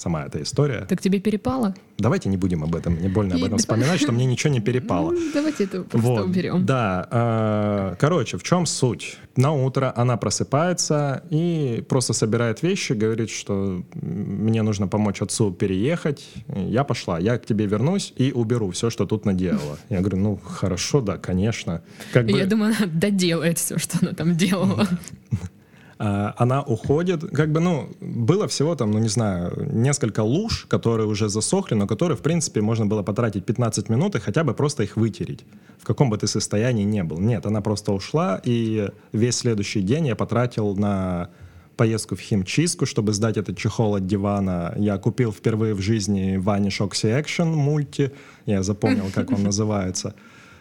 сама 0.00 0.24
эта 0.24 0.42
история. 0.42 0.86
Так 0.88 1.00
тебе 1.00 1.20
перепало? 1.20 1.74
Давайте 1.98 2.28
не 2.28 2.36
будем 2.36 2.62
об 2.62 2.74
этом, 2.74 3.00
не 3.00 3.08
больно 3.08 3.34
об 3.34 3.44
этом 3.44 3.58
вспоминать, 3.58 4.00
что 4.00 4.12
мне 4.12 4.24
ничего 4.24 4.52
не 4.52 4.60
перепало. 4.60 5.10
Ну, 5.10 5.30
давайте 5.34 5.64
это 5.64 5.82
просто 5.82 6.08
вот, 6.08 6.24
уберем. 6.26 6.64
Да, 6.64 7.08
э, 7.10 7.96
короче, 7.98 8.38
в 8.38 8.42
чем 8.42 8.66
суть? 8.66 9.18
На 9.36 9.52
утро 9.52 9.92
она 9.96 10.16
просыпается 10.16 11.22
и 11.30 11.84
просто 11.88 12.12
собирает 12.12 12.62
вещи, 12.62 12.92
говорит, 12.92 13.30
что 13.30 13.82
мне 13.94 14.62
нужно 14.62 14.88
помочь 14.88 15.22
отцу 15.22 15.52
переехать. 15.52 16.28
Я 16.54 16.84
пошла, 16.84 17.18
я 17.18 17.38
к 17.38 17.46
тебе 17.46 17.66
вернусь 17.66 18.12
и 18.16 18.32
уберу 18.32 18.70
все, 18.70 18.90
что 18.90 19.06
тут 19.06 19.24
наделала. 19.24 19.78
Я 19.88 20.00
говорю, 20.00 20.18
ну 20.18 20.36
хорошо, 20.36 21.00
да, 21.00 21.18
конечно. 21.18 21.82
Как 22.12 22.28
я 22.28 22.46
думаю, 22.46 22.74
она 22.76 22.86
доделает 22.86 23.58
все, 23.58 23.78
что 23.78 23.98
она 24.00 24.12
там 24.12 24.36
делала. 24.36 24.86
А, 26.00 26.32
она 26.36 26.62
уходит, 26.62 27.24
как 27.30 27.50
бы, 27.50 27.60
ну, 27.60 27.88
было 28.00 28.46
всего 28.46 28.76
там, 28.76 28.92
ну, 28.92 29.00
не 29.00 29.08
знаю, 29.08 29.68
несколько 29.72 30.20
луж, 30.20 30.66
которые 30.68 31.08
уже 31.08 31.28
засохли, 31.28 31.74
но 31.74 31.86
которые, 31.88 32.16
в 32.16 32.20
принципе, 32.20 32.60
можно 32.60 32.86
было 32.86 33.02
потратить 33.02 33.44
15 33.44 33.88
минут 33.88 34.14
и 34.14 34.20
хотя 34.20 34.44
бы 34.44 34.54
просто 34.54 34.84
их 34.84 34.96
вытереть, 34.96 35.44
в 35.78 35.84
каком 35.84 36.08
бы 36.08 36.16
ты 36.16 36.28
состоянии 36.28 36.84
не 36.84 37.02
был. 37.02 37.18
Нет, 37.18 37.46
она 37.46 37.60
просто 37.60 37.92
ушла, 37.92 38.40
и 38.44 38.90
весь 39.12 39.38
следующий 39.38 39.82
день 39.82 40.06
я 40.06 40.14
потратил 40.14 40.76
на 40.76 41.30
поездку 41.76 42.14
в 42.14 42.20
химчистку, 42.20 42.86
чтобы 42.86 43.12
сдать 43.12 43.36
этот 43.36 43.56
чехол 43.56 43.96
от 43.96 44.06
дивана. 44.06 44.74
Я 44.76 44.98
купил 44.98 45.32
впервые 45.32 45.74
в 45.74 45.80
жизни 45.80 46.36
Vanish 46.36 46.78
Oxy 46.78 47.20
Action 47.20 47.46
мульти, 47.46 48.12
я 48.46 48.62
запомнил, 48.62 49.06
как 49.12 49.32
он 49.32 49.42
называется. 49.50 50.14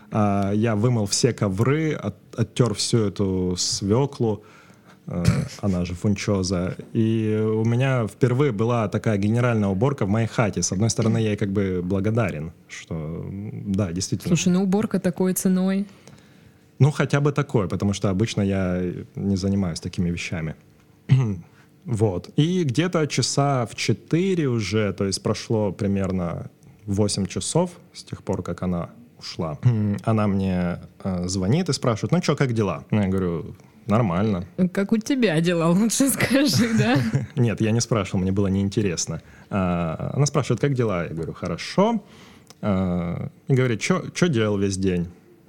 А, 0.09 0.51
я 0.51 0.75
вымыл 0.75 1.05
все 1.05 1.31
ковры, 1.31 1.93
от, 1.93 2.15
оттер 2.35 2.73
всю 2.73 2.97
эту 3.05 3.55
свеклу, 3.55 4.43
Э, 4.43 4.56
она 5.61 5.85
же 5.85 5.93
фунчоза. 5.93 6.75
И 6.93 7.39
у 7.41 7.63
меня 7.63 8.07
впервые 8.07 8.51
была 8.51 8.87
такая 8.89 9.17
генеральная 9.17 9.69
уборка 9.69 10.05
в 10.05 10.09
моей 10.09 10.27
хате. 10.27 10.61
С 10.61 10.71
одной 10.71 10.89
стороны, 10.89 11.17
я 11.17 11.29
ей 11.29 11.37
как 11.37 11.51
бы 11.51 11.81
благодарен, 11.83 12.51
что 12.67 13.25
да, 13.31 13.91
действительно. 13.91 14.35
Слушай, 14.35 14.53
ну 14.53 14.63
уборка 14.63 14.99
такой 14.99 15.33
ценой. 15.33 15.87
Ну, 16.79 16.91
хотя 16.91 17.21
бы 17.21 17.31
такой, 17.31 17.67
потому 17.67 17.93
что 17.93 18.09
обычно 18.09 18.41
я 18.41 18.81
не 19.15 19.35
занимаюсь 19.35 19.79
такими 19.79 20.11
вещами. 20.11 20.55
вот. 21.85 22.29
И 22.35 22.63
где-то 22.63 23.07
часа 23.07 23.65
в 23.65 23.75
4 23.75 24.47
уже, 24.47 24.93
то 24.93 25.05
есть 25.05 25.23
прошло 25.23 25.71
примерно 25.71 26.51
8 26.85 27.25
часов 27.25 27.71
с 27.93 28.03
тех 28.03 28.23
пор, 28.23 28.43
как 28.43 28.61
она 28.61 28.89
ушла. 29.17 29.57
Она 30.03 30.27
мне 30.27 30.79
э, 31.03 31.27
звонит 31.27 31.69
и 31.69 31.73
спрашивает, 31.73 32.11
ну 32.11 32.21
что, 32.21 32.35
как 32.35 32.53
дела? 32.53 32.85
Я 32.91 33.07
говорю, 33.07 33.55
Нормально. 33.87 34.45
Как 34.73 34.91
у 34.91 34.97
тебя 34.97 35.39
дела, 35.39 35.69
лучше 35.69 36.09
скажи, 36.09 36.73
да? 36.77 36.97
Нет, 37.35 37.61
я 37.61 37.71
не 37.71 37.81
спрашивал, 37.81 38.19
мне 38.21 38.31
было 38.31 38.47
неинтересно. 38.47 39.21
А, 39.49 40.11
она 40.13 40.25
спрашивает, 40.25 40.59
как 40.59 40.73
дела? 40.73 41.05
Я 41.05 41.13
говорю, 41.13 41.33
хорошо. 41.33 42.03
А, 42.61 43.29
и 43.47 43.53
говорит, 43.53 43.81
что 43.81 44.27
делал 44.27 44.57
весь 44.57 44.77
день? 44.77 45.07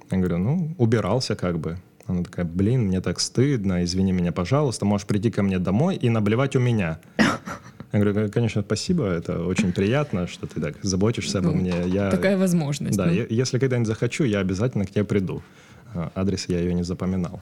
Я 0.09 0.17
говорю, 0.17 0.37
ну, 0.37 0.75
убирался 0.77 1.35
как 1.35 1.59
бы. 1.59 1.77
Она 2.07 2.23
такая, 2.23 2.45
блин, 2.45 2.85
мне 2.85 3.01
так 3.01 3.19
стыдно, 3.19 3.83
извини 3.83 4.11
меня, 4.11 4.31
пожалуйста, 4.31 4.83
можешь 4.83 5.05
прийти 5.05 5.29
ко 5.29 5.43
мне 5.43 5.59
домой 5.59 5.95
и 5.95 6.09
наблевать 6.09 6.55
у 6.55 6.59
меня. 6.59 6.99
Я 7.91 7.99
говорю, 7.99 8.31
конечно, 8.31 8.61
спасибо, 8.61 9.05
это 9.05 9.43
очень 9.43 9.73
приятно, 9.73 10.27
что 10.27 10.47
ты 10.47 10.61
так 10.61 10.75
заботишься 10.81 11.39
обо 11.39 11.51
ну, 11.51 11.57
мне. 11.57 11.73
Я, 11.87 12.11
такая 12.11 12.37
возможность. 12.37 12.97
Да, 12.97 13.07
ну. 13.07 13.11
если 13.11 13.59
когда-нибудь 13.59 13.87
захочу, 13.87 14.23
я 14.23 14.39
обязательно 14.39 14.85
к 14.85 14.91
тебе 14.91 15.03
приду. 15.03 15.41
А, 15.93 16.11
адрес 16.15 16.45
я 16.47 16.59
ее 16.59 16.73
не 16.73 16.83
запоминал. 16.83 17.41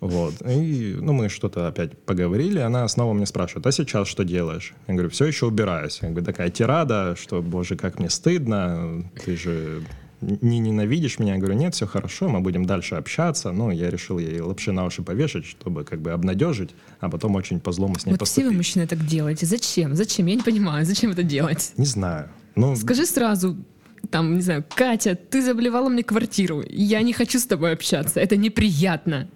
Вот. 0.00 0.34
И, 0.48 0.96
ну, 1.00 1.12
мы 1.12 1.28
что-то 1.28 1.66
опять 1.66 1.98
поговорили, 1.98 2.58
она 2.60 2.86
снова 2.88 3.12
мне 3.12 3.26
спрашивает, 3.26 3.66
а 3.66 3.72
сейчас 3.72 4.06
что 4.08 4.24
делаешь? 4.24 4.74
Я 4.86 4.94
говорю, 4.94 5.10
все 5.10 5.24
еще 5.24 5.46
убираюсь. 5.46 5.98
Я 6.02 6.10
говорю, 6.10 6.24
такая 6.26 6.50
тирада, 6.50 7.16
что, 7.20 7.42
боже, 7.42 7.76
как 7.76 7.98
мне 7.98 8.08
стыдно, 8.08 9.04
ты 9.24 9.36
же 9.36 9.82
не 10.20 10.58
ненавидишь 10.58 11.18
меня? 11.18 11.34
Я 11.34 11.38
говорю, 11.40 11.56
нет, 11.56 11.74
все 11.74 11.86
хорошо, 11.86 12.28
мы 12.28 12.40
будем 12.40 12.64
дальше 12.64 12.94
общаться. 12.94 13.50
Ну, 13.52 13.70
я 13.70 13.90
решил 13.90 14.18
ей 14.18 14.40
лапши 14.40 14.72
на 14.72 14.84
уши 14.84 15.02
повешать, 15.02 15.46
чтобы 15.46 15.84
как 15.84 16.00
бы 16.00 16.12
обнадежить, 16.12 16.70
а 17.00 17.08
потом 17.08 17.34
очень 17.34 17.60
по 17.60 17.72
злому 17.72 17.98
с 17.98 18.06
ней 18.06 18.12
вот 18.12 18.20
поступить. 18.20 18.44
все 18.44 18.50
вы, 18.50 18.56
мужчины, 18.56 18.86
так 18.86 19.04
делаете. 19.04 19.46
Зачем? 19.46 19.94
Зачем? 19.94 20.26
Я 20.26 20.36
не 20.36 20.42
понимаю, 20.42 20.84
зачем 20.84 21.10
это 21.10 21.22
делать? 21.22 21.72
Не 21.76 21.86
знаю. 21.86 22.28
Ну, 22.54 22.74
Скажи 22.76 23.06
сразу, 23.06 23.56
там, 24.10 24.36
не 24.36 24.42
знаю, 24.42 24.64
Катя, 24.74 25.14
ты 25.16 25.42
заблевала 25.42 25.88
мне 25.88 26.02
квартиру, 26.02 26.62
я 26.68 27.02
не 27.02 27.12
хочу 27.12 27.38
с 27.38 27.44
тобой 27.46 27.72
общаться, 27.72 28.20
это 28.20 28.36
неприятно. 28.36 29.28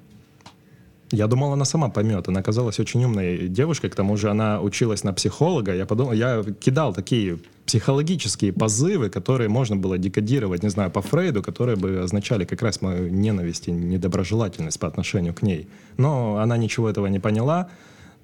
Я 1.12 1.26
думал, 1.26 1.52
она 1.52 1.66
сама 1.66 1.90
поймет. 1.90 2.26
Она 2.28 2.40
оказалась 2.40 2.80
очень 2.80 3.04
умной 3.04 3.46
девушкой, 3.48 3.90
к 3.90 3.94
тому 3.94 4.16
же 4.16 4.30
она 4.30 4.60
училась 4.60 5.04
на 5.04 5.12
психолога. 5.12 5.74
Я 5.74 5.84
подумал, 5.84 6.14
я 6.14 6.42
кидал 6.42 6.94
такие 6.94 7.38
психологические 7.66 8.52
позывы, 8.52 9.10
которые 9.10 9.48
можно 9.48 9.76
было 9.76 9.98
декодировать, 9.98 10.62
не 10.62 10.70
знаю, 10.70 10.90
по 10.90 11.02
Фрейду, 11.02 11.42
которые 11.42 11.76
бы 11.76 12.00
означали 12.00 12.46
как 12.46 12.62
раз 12.62 12.80
мою 12.80 13.10
ненависть 13.10 13.68
и 13.68 13.72
недоброжелательность 13.72 14.80
по 14.80 14.88
отношению 14.88 15.34
к 15.34 15.42
ней. 15.42 15.68
Но 15.98 16.38
она 16.38 16.56
ничего 16.56 16.88
этого 16.88 17.06
не 17.08 17.20
поняла. 17.20 17.68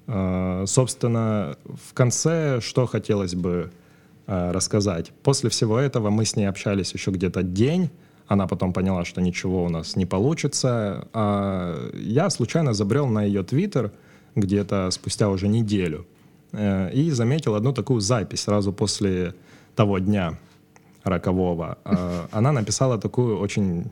А, 0.07 0.65
собственно, 0.65 1.57
в 1.65 1.93
конце 1.93 2.59
что 2.59 2.87
хотелось 2.87 3.35
бы 3.35 3.71
а, 4.25 4.51
рассказать? 4.51 5.11
После 5.21 5.51
всего 5.51 5.77
этого 5.77 6.09
мы 6.09 6.25
с 6.25 6.35
ней 6.35 6.45
общались 6.45 6.91
еще 6.93 7.11
где-то 7.11 7.43
день, 7.43 7.91
она 8.29 8.45
потом 8.47 8.73
поняла, 8.73 9.05
что 9.05 9.21
ничего 9.21 9.65
у 9.65 9.69
нас 9.69 9.95
не 9.95 10.05
получится. 10.05 11.07
А 11.13 11.89
я 11.95 12.29
случайно 12.29 12.73
забрел 12.73 13.07
на 13.07 13.23
ее 13.23 13.43
твиттер 13.43 13.91
где-то 14.35 14.91
спустя 14.91 15.29
уже 15.29 15.47
неделю 15.47 16.05
э, 16.51 16.91
и 16.93 17.09
заметил 17.09 17.55
одну 17.55 17.73
такую 17.73 18.01
запись 18.01 18.41
сразу 18.41 18.71
после 18.71 19.33
того 19.75 19.97
дня 19.97 20.37
рокового. 21.03 21.79
А, 21.83 22.27
она 22.31 22.51
написала 22.51 22.99
такую 22.99 23.39
очень 23.39 23.85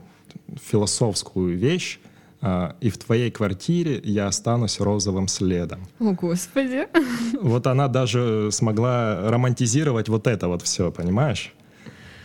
философскую 0.70 1.58
вещь, 1.58 1.98
а, 2.40 2.76
и 2.80 2.90
в 2.90 2.98
твоей 2.98 3.32
квартире 3.32 4.00
я 4.04 4.28
останусь 4.28 4.78
розовым 4.78 5.26
следом. 5.26 5.80
О, 5.98 6.12
Господи. 6.12 6.86
Вот 7.40 7.66
она 7.66 7.88
даже 7.88 8.50
смогла 8.52 9.30
романтизировать 9.30 10.08
вот 10.08 10.28
это 10.28 10.46
вот 10.46 10.62
все, 10.62 10.92
понимаешь? 10.92 11.52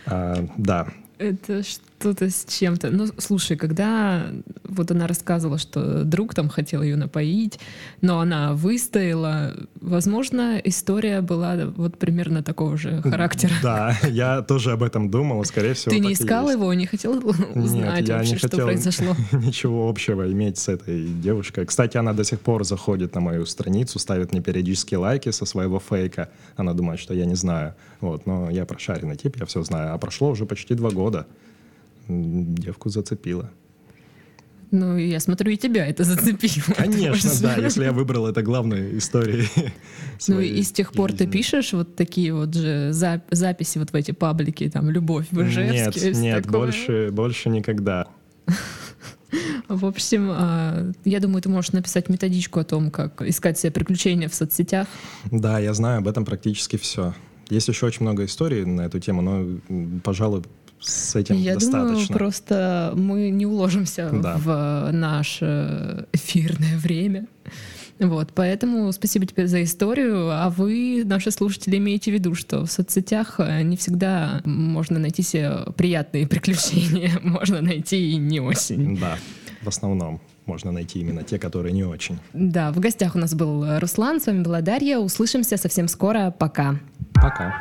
А, 0.06 0.46
да. 0.56 0.86
Это 1.18 1.62
что-то 2.04 2.28
с 2.28 2.44
чем-то. 2.44 2.90
Ну, 2.90 3.06
слушай, 3.16 3.56
когда 3.56 4.26
вот 4.64 4.90
она 4.90 5.06
рассказывала, 5.06 5.56
что 5.56 6.04
друг 6.04 6.34
там 6.34 6.50
хотел 6.50 6.82
ее 6.82 6.96
напоить, 6.96 7.58
но 8.02 8.20
она 8.20 8.52
выстояла, 8.52 9.54
возможно, 9.80 10.60
история 10.62 11.22
была 11.22 11.56
вот 11.76 11.96
примерно 11.96 12.42
такого 12.42 12.76
же 12.76 13.00
характера. 13.00 13.52
Да, 13.62 13.96
я 14.08 14.42
тоже 14.42 14.72
об 14.72 14.82
этом 14.82 15.10
думал, 15.10 15.42
скорее 15.44 15.72
всего. 15.72 15.94
Ты 15.94 15.98
не 15.98 16.12
искал 16.12 16.50
его, 16.50 16.74
не 16.74 16.84
хотел 16.84 17.16
узнать 17.54 18.00
Нет, 18.00 18.08
я 18.08 18.16
вообще, 18.18 18.32
не 18.32 18.38
что 18.38 18.48
хотел 18.50 18.66
произошло? 18.66 19.16
ничего 19.32 19.88
общего 19.88 20.30
иметь 20.30 20.58
с 20.58 20.68
этой 20.68 21.06
девушкой. 21.06 21.64
Кстати, 21.64 21.96
она 21.96 22.12
до 22.12 22.24
сих 22.24 22.38
пор 22.38 22.64
заходит 22.64 23.14
на 23.14 23.22
мою 23.22 23.46
страницу, 23.46 23.98
ставит 23.98 24.32
мне 24.32 24.42
периодически 24.42 24.94
лайки 24.94 25.30
со 25.30 25.46
своего 25.46 25.80
фейка. 25.80 26.28
Она 26.56 26.74
думает, 26.74 27.00
что 27.00 27.14
я 27.14 27.24
не 27.24 27.34
знаю. 27.34 27.74
Вот, 28.02 28.26
но 28.26 28.50
я 28.50 28.66
прошаренный 28.66 29.16
тип, 29.16 29.36
я 29.40 29.46
все 29.46 29.62
знаю. 29.62 29.94
А 29.94 29.98
прошло 29.98 30.28
уже 30.28 30.44
почти 30.44 30.74
два 30.74 30.90
года 30.90 31.26
девку 32.08 32.88
зацепило. 32.88 33.50
Ну, 34.70 34.96
я 34.96 35.20
смотрю, 35.20 35.52
и 35.52 35.56
тебя 35.56 35.86
это 35.86 36.02
зацепило. 36.02 36.74
Конечно, 36.76 37.30
да, 37.40 37.56
если 37.56 37.84
я 37.84 37.92
выбрал 37.92 38.26
это 38.26 38.42
главной 38.42 38.98
историей. 38.98 39.48
Ну, 40.28 40.40
и 40.40 40.62
с 40.62 40.70
тех 40.70 40.92
пор 40.92 41.12
ты 41.12 41.26
пишешь 41.26 41.72
вот 41.72 41.96
такие 41.96 42.32
вот 42.32 42.54
же 42.54 42.92
записи 42.92 43.78
вот 43.78 43.90
в 43.90 43.94
эти 43.96 44.12
паблики, 44.12 44.70
там, 44.70 44.88
«Любовь 44.88 45.26
в 45.32 45.42
Ижевске». 45.42 46.12
Нет, 46.12 46.16
нет, 46.16 46.46
больше, 46.46 47.10
больше 47.10 47.48
никогда. 47.50 48.06
В 49.68 49.86
общем, 49.86 50.28
а, 50.30 50.92
я 51.04 51.20
думаю, 51.20 51.42
ты 51.42 51.48
можешь 51.48 51.72
написать 51.72 52.08
методичку 52.08 52.60
о 52.60 52.64
том, 52.64 52.90
как 52.90 53.22
искать 53.22 53.58
себе 53.58 53.72
приключения 53.72 54.28
в 54.28 54.34
соцсетях. 54.34 54.86
Да, 55.30 55.58
я 55.58 55.74
знаю 55.74 55.98
об 55.98 56.08
этом 56.08 56.24
практически 56.24 56.76
все. 56.76 57.12
Есть 57.50 57.68
еще 57.68 57.86
очень 57.86 58.02
много 58.02 58.24
историй 58.24 58.64
на 58.64 58.82
эту 58.82 59.00
тему, 59.00 59.20
но, 59.20 60.00
пожалуй, 60.02 60.44
с 60.84 61.16
этим 61.16 61.36
Я 61.36 61.54
достаточно. 61.54 61.88
думаю, 61.92 62.08
просто 62.08 62.92
мы 62.96 63.30
не 63.30 63.46
уложимся 63.46 64.10
Да. 64.12 64.36
в 64.38 64.90
наше 64.92 66.06
эфирное 66.12 66.76
время. 66.78 67.26
Вот, 68.00 68.30
поэтому 68.34 68.90
спасибо 68.92 69.24
тебе 69.24 69.46
за 69.46 69.62
историю, 69.62 70.28
а 70.30 70.50
вы, 70.50 71.02
наши 71.04 71.30
слушатели, 71.30 71.76
имейте 71.78 72.10
в 72.10 72.14
виду, 72.14 72.34
что 72.34 72.66
в 72.66 72.70
соцсетях 72.70 73.36
э, 73.38 73.62
не 73.62 73.76
всегда 73.76 74.40
можно 74.44 74.98
найти 74.98 75.22
себе 75.22 75.58
приятные 75.76 76.26
приключения, 76.26 77.12
можно 77.22 77.60
найти 77.60 78.10
и 78.10 78.16
не 78.16 78.40
очень. 78.40 78.98
Да, 78.98 79.16
в 79.62 79.68
основном 79.68 80.20
можно 80.44 80.72
найти 80.72 80.98
именно 81.00 81.22
те, 81.22 81.38
которые 81.38 81.72
не 81.72 81.84
очень. 81.84 82.18
Да, 82.32 82.72
в 82.72 82.80
гостях 82.80 83.14
у 83.14 83.18
нас 83.18 83.32
был 83.32 83.78
Руслан, 83.78 84.20
с 84.20 84.26
вами 84.26 84.42
была 84.42 84.60
Дарья, 84.60 84.98
услышимся 84.98 85.56
совсем 85.56 85.86
скоро, 85.86 86.34
пока. 86.36 86.80
Пока. 87.14 87.54